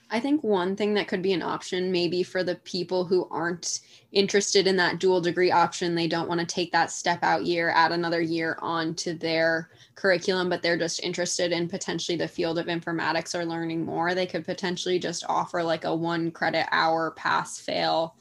I 0.09 0.21
think 0.21 0.41
one 0.41 0.77
thing 0.77 0.93
that 0.93 1.09
could 1.09 1.21
be 1.21 1.33
an 1.33 1.41
option, 1.41 1.91
maybe 1.91 2.23
for 2.23 2.41
the 2.41 2.55
people 2.55 3.03
who 3.03 3.27
aren't 3.29 3.81
interested 4.13 4.65
in 4.65 4.77
that 4.77 4.99
dual 4.99 5.19
degree 5.19 5.51
option, 5.51 5.95
they 5.95 6.07
don't 6.07 6.29
want 6.29 6.39
to 6.39 6.45
take 6.45 6.71
that 6.71 6.91
step 6.91 7.19
out 7.23 7.45
year, 7.45 7.69
add 7.69 7.91
another 7.91 8.21
year 8.21 8.57
on 8.61 8.95
to 8.95 9.13
their 9.13 9.69
curriculum, 9.95 10.47
but 10.47 10.61
they're 10.61 10.77
just 10.77 11.01
interested 11.01 11.51
in 11.51 11.67
potentially 11.67 12.17
the 12.17 12.27
field 12.27 12.57
of 12.57 12.67
informatics 12.67 13.35
or 13.35 13.45
learning 13.45 13.83
more. 13.83 14.15
They 14.15 14.25
could 14.25 14.45
potentially 14.45 14.97
just 14.97 15.25
offer 15.27 15.61
like 15.61 15.83
a 15.83 15.93
one 15.93 16.31
credit 16.31 16.67
hour 16.71 17.11
pass 17.11 17.59
fail 17.59 18.15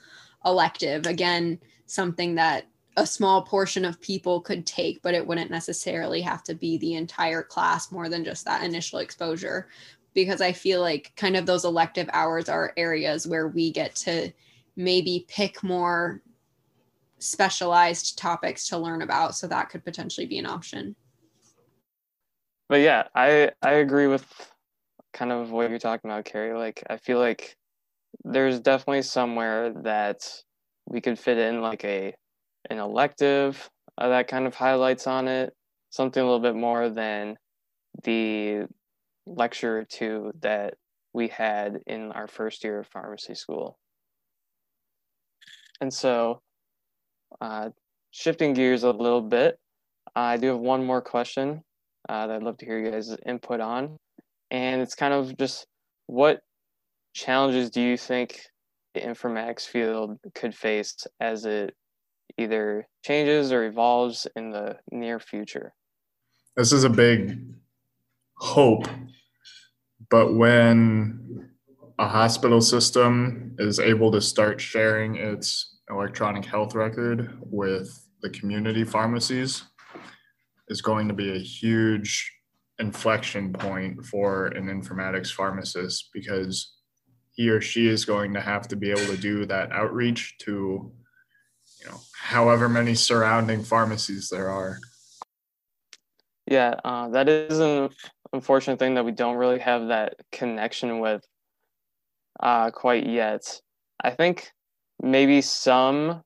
elective. 0.45 1.07
Again, 1.07 1.61
something 1.87 2.35
that 2.35 2.67
a 2.97 3.07
small 3.07 3.43
portion 3.43 3.85
of 3.85 4.01
people 4.01 4.41
could 4.41 4.67
take, 4.67 5.03
but 5.03 5.15
it 5.15 5.27
wouldn't 5.27 5.51
necessarily 5.51 6.23
have 6.23 6.43
to 6.45 6.55
be 6.55 6.79
the 6.79 6.95
entire 6.95 7.43
class 7.43 7.93
more 7.93 8.09
than 8.09 8.25
just 8.25 8.45
that 8.47 8.65
initial 8.65 9.01
exposure 9.01 9.69
because 10.17 10.41
I 10.41 10.53
feel 10.53 10.81
like 10.81 11.13
kind 11.15 11.37
of 11.37 11.45
those 11.45 11.67
elective 11.67 12.09
hours 12.11 12.49
are 12.49 12.73
areas 12.79 13.27
where 13.27 13.49
we 13.49 13.71
get 13.71 13.95
to 13.97 14.33
maybe 14.75 15.27
pick 15.29 15.63
more 15.63 16.23
specialized 17.19 18.19
topics 18.19 18.67
to 18.69 18.79
learn 18.79 19.03
about. 19.03 19.35
So 19.37 19.47
that 19.47 19.69
could 19.69 19.85
potentially 19.85 20.27
be 20.27 20.39
an 20.39 20.47
option. 20.47 20.97
But 22.69 22.81
yeah, 22.81 23.05
I 23.15 23.51
I 23.63 23.73
agree 23.73 24.07
with 24.07 24.25
kind 25.13 25.31
of 25.31 25.51
what 25.51 25.69
you're 25.69 25.79
talking 25.79 26.11
about, 26.11 26.25
Carrie. 26.25 26.57
Like 26.59 26.83
I 26.89 26.97
feel 26.97 27.19
like 27.19 27.55
there's 28.25 28.59
definitely 28.59 29.03
somewhere 29.03 29.71
that 29.83 30.27
we 30.89 31.03
could 31.03 31.19
fit 31.19 31.37
in 31.37 31.61
like 31.61 31.85
a 31.85 32.15
an 32.71 32.79
elective 32.79 33.69
uh, 33.99 34.09
that 34.09 34.29
kind 34.29 34.47
of 34.47 34.55
highlights 34.55 35.07
on 35.07 35.29
it, 35.29 35.53
something 35.91 36.23
a 36.23 36.25
little 36.25 36.41
bit 36.41 36.57
more 36.57 36.89
than 36.89 37.37
the 38.03 38.67
lecture 39.27 39.79
or 39.79 39.85
two 39.85 40.33
that 40.41 40.75
we 41.13 41.29
had 41.29 41.81
in 41.87 42.13
our 42.13 42.29
first 42.29 42.63
year 42.65 42.81
of 42.81 42.87
pharmacy 42.87 43.35
school. 43.35 43.79
And 45.81 45.93
so, 45.93 46.41
uh, 47.41 47.71
shifting 48.11 48.55
gears 48.55 48.83
a 48.83 48.91
little 48.91 49.21
bit, 49.21 49.59
I 50.15 50.37
do 50.37 50.49
have 50.49 50.59
one 50.59 50.85
more 50.85 51.03
question 51.03 51.63
uh, 52.09 52.27
that 52.27 52.37
I'd 52.37 52.43
love 52.43 52.59
to 52.59 52.67
hear 52.67 52.79
you 52.79 52.91
guys' 52.91 53.17
input 53.27 53.61
on. 53.61 53.99
And 54.51 54.81
it's 54.81 54.95
kind 54.95 55.13
of 55.13 55.37
just 55.37 55.67
what 56.07 56.41
challenges 57.15 57.71
do 57.71 57.81
you 57.81 57.97
think 57.97 58.41
the 58.95 59.01
informatics 59.01 59.67
field 59.67 60.19
could 60.35 60.55
face 60.55 60.95
as 61.21 61.45
it 61.45 61.75
either 62.39 62.87
changes 63.05 63.53
or 63.53 63.65
evolves 63.65 64.27
in 64.37 64.51
the 64.51 64.77
near 64.91 65.19
future? 65.19 65.73
This 66.57 66.73
is 66.73 66.85
a 66.85 66.91
big 66.91 67.39
hope, 68.37 68.87
but 70.11 70.35
when 70.35 71.51
a 71.99 72.07
hospital 72.07 72.61
system 72.61 73.55
is 73.59 73.81
able 73.81 74.13
to 74.13 74.21
start 74.21 74.61
sharing 74.61 75.17
its 75.17 75.79
electronic 75.91 76.45
health 76.45 76.75
record 76.75 77.39
with 77.41 78.07
the 78.23 78.31
community 78.31 78.85
pharmacies, 78.85 79.65
is 80.69 80.83
going 80.83 81.09
to 81.09 81.15
be 81.15 81.35
a 81.35 81.39
huge 81.39 82.33
inflection 82.79 83.53
point 83.53 84.05
for 84.05 84.49
an 84.49 84.67
informatics 84.67 85.33
pharmacist 85.33 86.11
because 86.13 86.75
he 87.33 87.49
or 87.49 87.61
she 87.61 87.87
is 87.87 88.05
going 88.05 88.35
to 88.35 88.41
have 88.41 88.67
to 88.69 88.77
be 88.77 88.91
able 88.91 89.07
to 89.07 89.17
do 89.17 89.47
that 89.47 89.71
outreach 89.73 90.37
to 90.39 90.93
you 91.81 91.87
know 91.87 91.99
however 92.19 92.69
many 92.69 92.95
surrounding 92.95 93.63
pharmacies 93.63 94.29
there 94.29 94.51
are. 94.51 94.79
Yeah 96.47 96.75
uh, 96.85 97.09
that 97.09 97.29
is 97.29 97.59
an 97.59 97.91
unfortunate 98.37 98.79
thing 98.79 98.95
that 98.95 99.05
we 99.05 99.13
don't 99.13 99.37
really 99.37 99.59
have 99.59 99.89
that 99.89 100.15
connection 100.31 101.01
with 101.01 101.23
uh, 102.41 102.71
quite 102.71 103.07
yet 103.07 103.61
i 104.03 104.11
think 104.11 104.51
maybe 105.03 105.41
some 105.41 106.23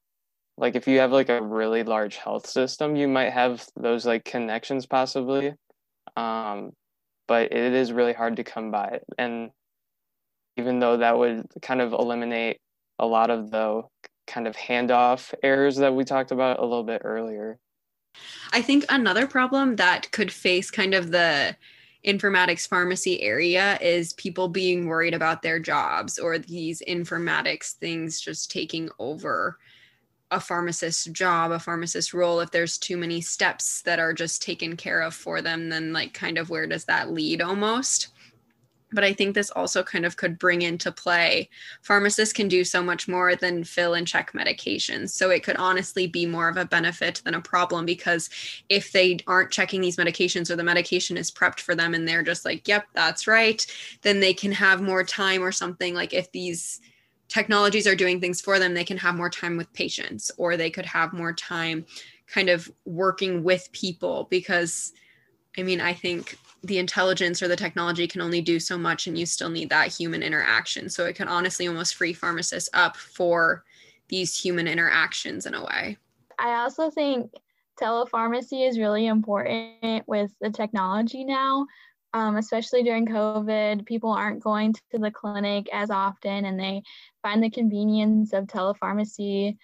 like 0.57 0.75
if 0.77 0.87
you 0.87 0.99
have 0.99 1.12
like 1.12 1.29
a 1.29 1.42
really 1.42 1.83
large 1.83 2.16
health 2.16 2.46
system 2.46 2.96
you 2.96 3.09
might 3.09 3.31
have 3.31 3.64
those 3.77 4.05
like 4.05 4.25
connections 4.25 4.87
possibly 4.87 5.55
um, 6.16 6.73
but 7.29 7.53
it 7.53 7.73
is 7.73 7.92
really 7.92 8.12
hard 8.12 8.37
to 8.37 8.44
come 8.44 8.70
by 8.70 9.01
and 9.18 9.51
even 10.57 10.79
though 10.79 10.96
that 10.96 11.16
would 11.16 11.46
kind 11.62 11.81
of 11.81 11.92
eliminate 11.92 12.59
a 12.99 13.07
lot 13.07 13.31
of 13.31 13.51
the 13.51 13.83
kind 14.27 14.46
of 14.46 14.55
handoff 14.57 15.35
errors 15.42 15.77
that 15.77 15.94
we 15.94 16.05
talked 16.05 16.31
about 16.31 16.59
a 16.59 16.62
little 16.62 16.85
bit 16.85 17.03
earlier. 17.05 17.59
I 18.53 18.62
think 18.62 18.85
another 18.88 19.27
problem 19.27 19.77
that 19.77 20.11
could 20.12 20.33
face 20.33 20.70
kind 20.70 20.94
of 20.94 21.11
the 21.11 21.57
informatics 22.04 22.66
pharmacy 22.66 23.20
area 23.22 23.78
is 23.80 24.14
people 24.14 24.48
being 24.48 24.86
worried 24.86 25.14
about 25.14 25.42
their 25.42 25.58
jobs 25.58 26.18
or 26.18 26.38
these 26.38 26.82
informatics 26.88 27.72
things 27.72 28.20
just 28.20 28.50
taking 28.50 28.88
over 28.98 29.58
a 30.30 30.40
pharmacist 30.40 31.12
job, 31.12 31.50
a 31.50 31.58
pharmacist 31.58 32.14
role. 32.14 32.40
If 32.40 32.50
there's 32.52 32.78
too 32.78 32.96
many 32.96 33.20
steps 33.20 33.82
that 33.82 33.98
are 33.98 34.14
just 34.14 34.42
taken 34.42 34.76
care 34.76 35.02
of 35.02 35.14
for 35.14 35.42
them, 35.42 35.68
then 35.68 35.92
like 35.92 36.14
kind 36.14 36.38
of 36.38 36.50
where 36.50 36.66
does 36.66 36.84
that 36.84 37.12
lead 37.12 37.42
almost? 37.42 38.08
But 38.92 39.05
I 39.05 39.12
think 39.12 39.35
this 39.35 39.50
also 39.50 39.83
kind 39.83 40.05
of 40.05 40.16
could 40.16 40.38
bring 40.38 40.62
into 40.62 40.90
play 40.90 41.48
pharmacists 41.83 42.33
can 42.33 42.48
do 42.48 42.64
so 42.64 42.83
much 42.83 43.09
more 43.09 43.37
than 43.37 43.64
fill 43.64 43.94
and 43.94 44.07
check 44.07 44.33
medications. 44.33 45.11
So 45.11 45.31
it 45.31 45.42
could 45.42 45.57
honestly 45.57 46.07
be 46.07 46.26
more 46.26 46.48
of 46.48 46.57
a 46.57 46.64
benefit 46.64 47.22
than 47.24 47.35
a 47.35 47.40
problem 47.40 47.87
because 47.87 48.31
if 48.68 48.92
they 48.92 49.18
aren't 49.26 49.50
checking 49.50 49.81
these 49.81 49.96
medications 49.96 50.50
or 50.50 50.57
the 50.57 50.64
medication 50.64 51.16
is 51.16 51.31
prepped 51.31 51.61
for 51.61 51.74
them 51.74 51.94
and 51.94 52.07
they're 52.07 52.22
just 52.22 52.44
like, 52.44 52.66
yep, 52.66 52.87
that's 52.92 53.26
right, 53.26 53.64
then 54.03 54.20
they 54.20 54.35
can 54.35 54.53
have 54.53 54.83
more 54.83 55.05
time 55.05 55.42
or 55.42 55.53
something 55.53 55.94
like 55.94 56.12
if 56.12 56.31
these 56.33 56.81
technologies 57.29 57.87
are 57.87 57.94
doing 57.94 58.20
things 58.20 58.40
for 58.40 58.59
them, 58.59 58.74
they 58.74 58.85
can 58.85 58.98
have 58.98 59.14
more 59.14 59.31
time 59.31 59.57
with 59.57 59.72
patients 59.72 60.31
or 60.37 60.57
they 60.57 60.70
could 60.70 60.87
have 60.87 61.12
more 61.12 61.33
time 61.33 61.87
kind 62.26 62.48
of 62.48 62.70
working 62.85 63.44
with 63.44 63.70
people 63.72 64.26
because 64.31 64.92
I 65.59 65.62
mean, 65.62 65.81
I 65.81 65.94
think 65.94 66.38
the 66.62 66.79
intelligence 66.79 67.42
or 67.42 67.49
the 67.49 67.57
technology 67.57 68.07
can 68.07 68.20
only 68.20 68.40
do 68.40 68.61
so 68.61 68.77
much 68.77 69.07
and 69.07 69.18
you 69.18 69.27
still 69.27 69.49
need 69.49 69.70
that 69.70 69.88
human 69.88 70.23
interaction. 70.23 70.88
So 70.88 71.07
it 71.07 71.16
can 71.16 71.29
honestly 71.29 71.66
almost 71.66 71.94
free 71.94 72.12
pharmacists 72.12 72.68
up 72.75 72.96
for 72.96 73.64
these 74.09 74.38
human 74.38 74.66
interactions 74.66 75.46
in 75.46 75.55
a 75.55 75.64
way. 75.64 75.96
I 76.38 76.62
also 76.62 76.90
think 76.90 77.33
telepharmacy 77.81 78.68
is 78.68 78.79
really 78.79 79.07
important 79.07 80.05
with 80.07 80.33
the 80.40 80.51
technology 80.51 81.25
now 81.25 81.66
um, 82.12 82.37
especially 82.37 82.83
during 82.83 83.07
covid. 83.07 83.87
People 83.87 84.11
aren't 84.11 84.42
going 84.42 84.73
to 84.73 84.99
the 84.99 85.11
clinic 85.11 85.68
as 85.73 85.90
often 85.90 86.44
and 86.44 86.59
they 86.59 86.83
find 87.23 87.42
the 87.42 87.51
convenience 87.51 88.33
of 88.33 88.46
telepharmacy 88.46 89.57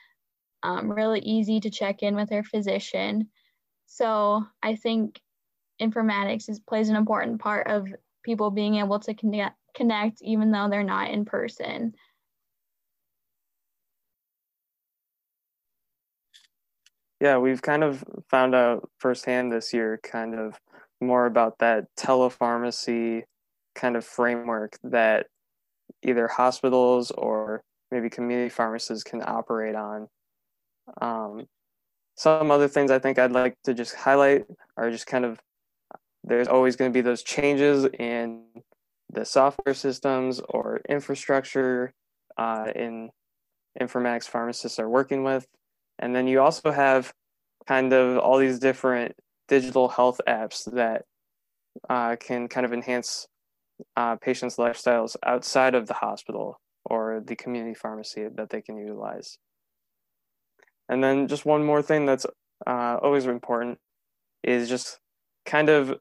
um, 0.63 0.91
really 0.91 1.21
easy 1.21 1.61
to 1.61 1.71
check 1.71 2.03
in 2.03 2.15
with 2.15 2.29
their 2.29 2.45
physician. 2.45 3.29
So 3.87 4.45
i 4.63 4.75
think 4.77 5.21
informatics 5.81 6.49
is 6.49 6.61
plays 6.61 6.89
an 6.89 6.97
important 6.97 7.41
part 7.41 7.67
of 7.69 7.89
people 8.25 8.51
being 8.51 8.77
able 8.77 8.99
to 9.01 9.15
connect 9.15 9.57
connect 9.75 10.23
even 10.23 10.51
though 10.51 10.69
they're 10.71 10.83
not 10.83 11.11
in 11.11 11.25
person. 11.25 11.95
Yeah, 17.21 17.39
we've 17.39 17.63
kind 17.63 17.83
of 17.83 18.05
found 18.29 18.55
out 18.55 18.89
firsthand 18.99 19.53
this 19.53 19.73
year 19.73 19.99
kind 20.03 20.35
of 20.35 20.59
more 21.01 21.27
about 21.27 21.59
that 21.59 21.87
telepharmacy 21.99 23.23
kind 23.75 23.97
of 23.97 24.05
framework 24.05 24.79
that 24.85 25.27
either 26.03 26.29
hospitals 26.29 27.11
or 27.11 27.63
maybe 27.91 28.11
community 28.11 28.49
pharmacists 28.49 29.05
can 29.05 29.23
operate 29.25 29.75
on. 29.75 30.09
Um, 31.01 31.47
some 32.17 32.51
other 32.51 32.69
things 32.69 32.91
I 32.91 32.99
think 32.99 33.19
I'd 33.19 33.33
like 33.33 33.57
to 33.65 33.75
just 33.75 33.95
highlight 33.95 34.47
are 34.77 34.91
just 34.91 35.07
kind 35.07 35.25
of 35.25 35.39
there's 36.27 36.49
always 36.49 36.77
going 36.77 36.91
to 36.91 36.97
be 36.97 37.01
those 37.01 37.23
changes 37.23 37.87
in 37.99 38.43
the 39.13 39.25
software 39.25 39.75
systems 39.75 40.41
or 40.49 40.81
infrastructure 40.89 41.95
uh, 42.37 42.67
in 42.75 43.11
informatics 43.81 44.25
pharmacists 44.29 44.79
are 44.79 44.89
working 44.89 45.23
with. 45.23 45.47
And 45.99 46.15
then 46.15 46.27
you 46.27 46.41
also 46.41 46.73
have 46.73 47.13
kind 47.67 47.93
of 47.93 48.19
all 48.19 48.39
these 48.39 48.59
different 48.59 49.15
digital 49.49 49.89
health 49.89 50.21
apps 50.29 50.71
that 50.73 51.05
uh, 51.89 52.17
can 52.19 52.49
kind 52.49 52.67
of 52.67 52.73
enhance 52.73 53.27
uh, 53.97 54.17
patients' 54.17 54.57
lifestyles 54.57 55.17
outside 55.25 55.75
of 55.75 55.87
the 55.87 55.95
hospital 55.95 56.61
or 56.85 57.23
the 57.25 57.37
community 57.37 57.75
pharmacy 57.75 58.27
that 58.35 58.51
they 58.51 58.61
can 58.61 58.77
utilize. 58.77 59.39
And 60.89 61.03
then 61.03 61.29
just 61.29 61.47
one 61.47 61.65
more 61.65 61.83
thing 61.83 62.07
that's 62.07 62.27
uh, 62.67 62.99
always 63.03 63.27
important 63.27 63.79
is 64.43 64.69
just 64.69 64.99
kind 65.45 65.69
of 65.69 65.99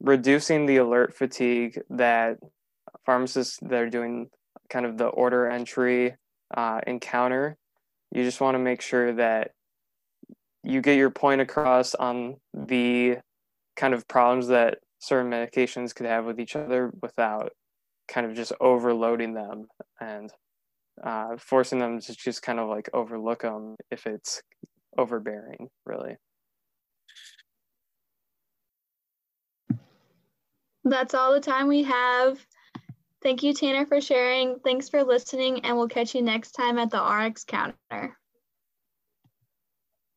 reducing 0.00 0.66
the 0.66 0.78
alert 0.78 1.14
fatigue 1.14 1.80
that 1.90 2.38
pharmacists 3.04 3.58
that 3.62 3.72
are 3.72 3.90
doing 3.90 4.28
kind 4.68 4.86
of 4.86 4.96
the 4.98 5.06
order 5.06 5.48
entry 5.48 6.16
uh, 6.56 6.80
encounter. 6.86 7.56
You 8.12 8.24
just 8.24 8.40
want 8.40 8.54
to 8.54 8.58
make 8.58 8.80
sure 8.80 9.12
that 9.14 9.52
you 10.62 10.80
get 10.80 10.96
your 10.96 11.10
point 11.10 11.40
across 11.40 11.94
on 11.94 12.36
the 12.54 13.18
kind 13.76 13.94
of 13.94 14.06
problems 14.08 14.48
that 14.48 14.78
certain 14.98 15.30
medications 15.30 15.94
could 15.94 16.06
have 16.06 16.24
with 16.24 16.38
each 16.38 16.56
other 16.56 16.92
without 17.02 17.52
kind 18.08 18.26
of 18.26 18.34
just 18.34 18.52
overloading 18.60 19.34
them 19.34 19.66
and 20.00 20.32
uh, 21.02 21.36
forcing 21.38 21.78
them 21.78 22.00
to 22.00 22.14
just 22.14 22.42
kind 22.42 22.58
of 22.58 22.68
like 22.68 22.90
overlook 22.92 23.42
them 23.42 23.76
if 23.90 24.06
it's 24.06 24.42
overbearing, 24.98 25.68
really. 25.86 26.16
That's 30.84 31.14
all 31.14 31.32
the 31.32 31.40
time 31.40 31.68
we 31.68 31.82
have. 31.84 32.44
Thank 33.22 33.42
you, 33.42 33.52
Tanner, 33.52 33.84
for 33.84 34.00
sharing. 34.00 34.58
Thanks 34.60 34.88
for 34.88 35.04
listening, 35.04 35.64
and 35.64 35.76
we'll 35.76 35.88
catch 35.88 36.14
you 36.14 36.22
next 36.22 36.52
time 36.52 36.78
at 36.78 36.90
the 36.90 37.02
RX 37.02 37.44
counter. 37.44 38.16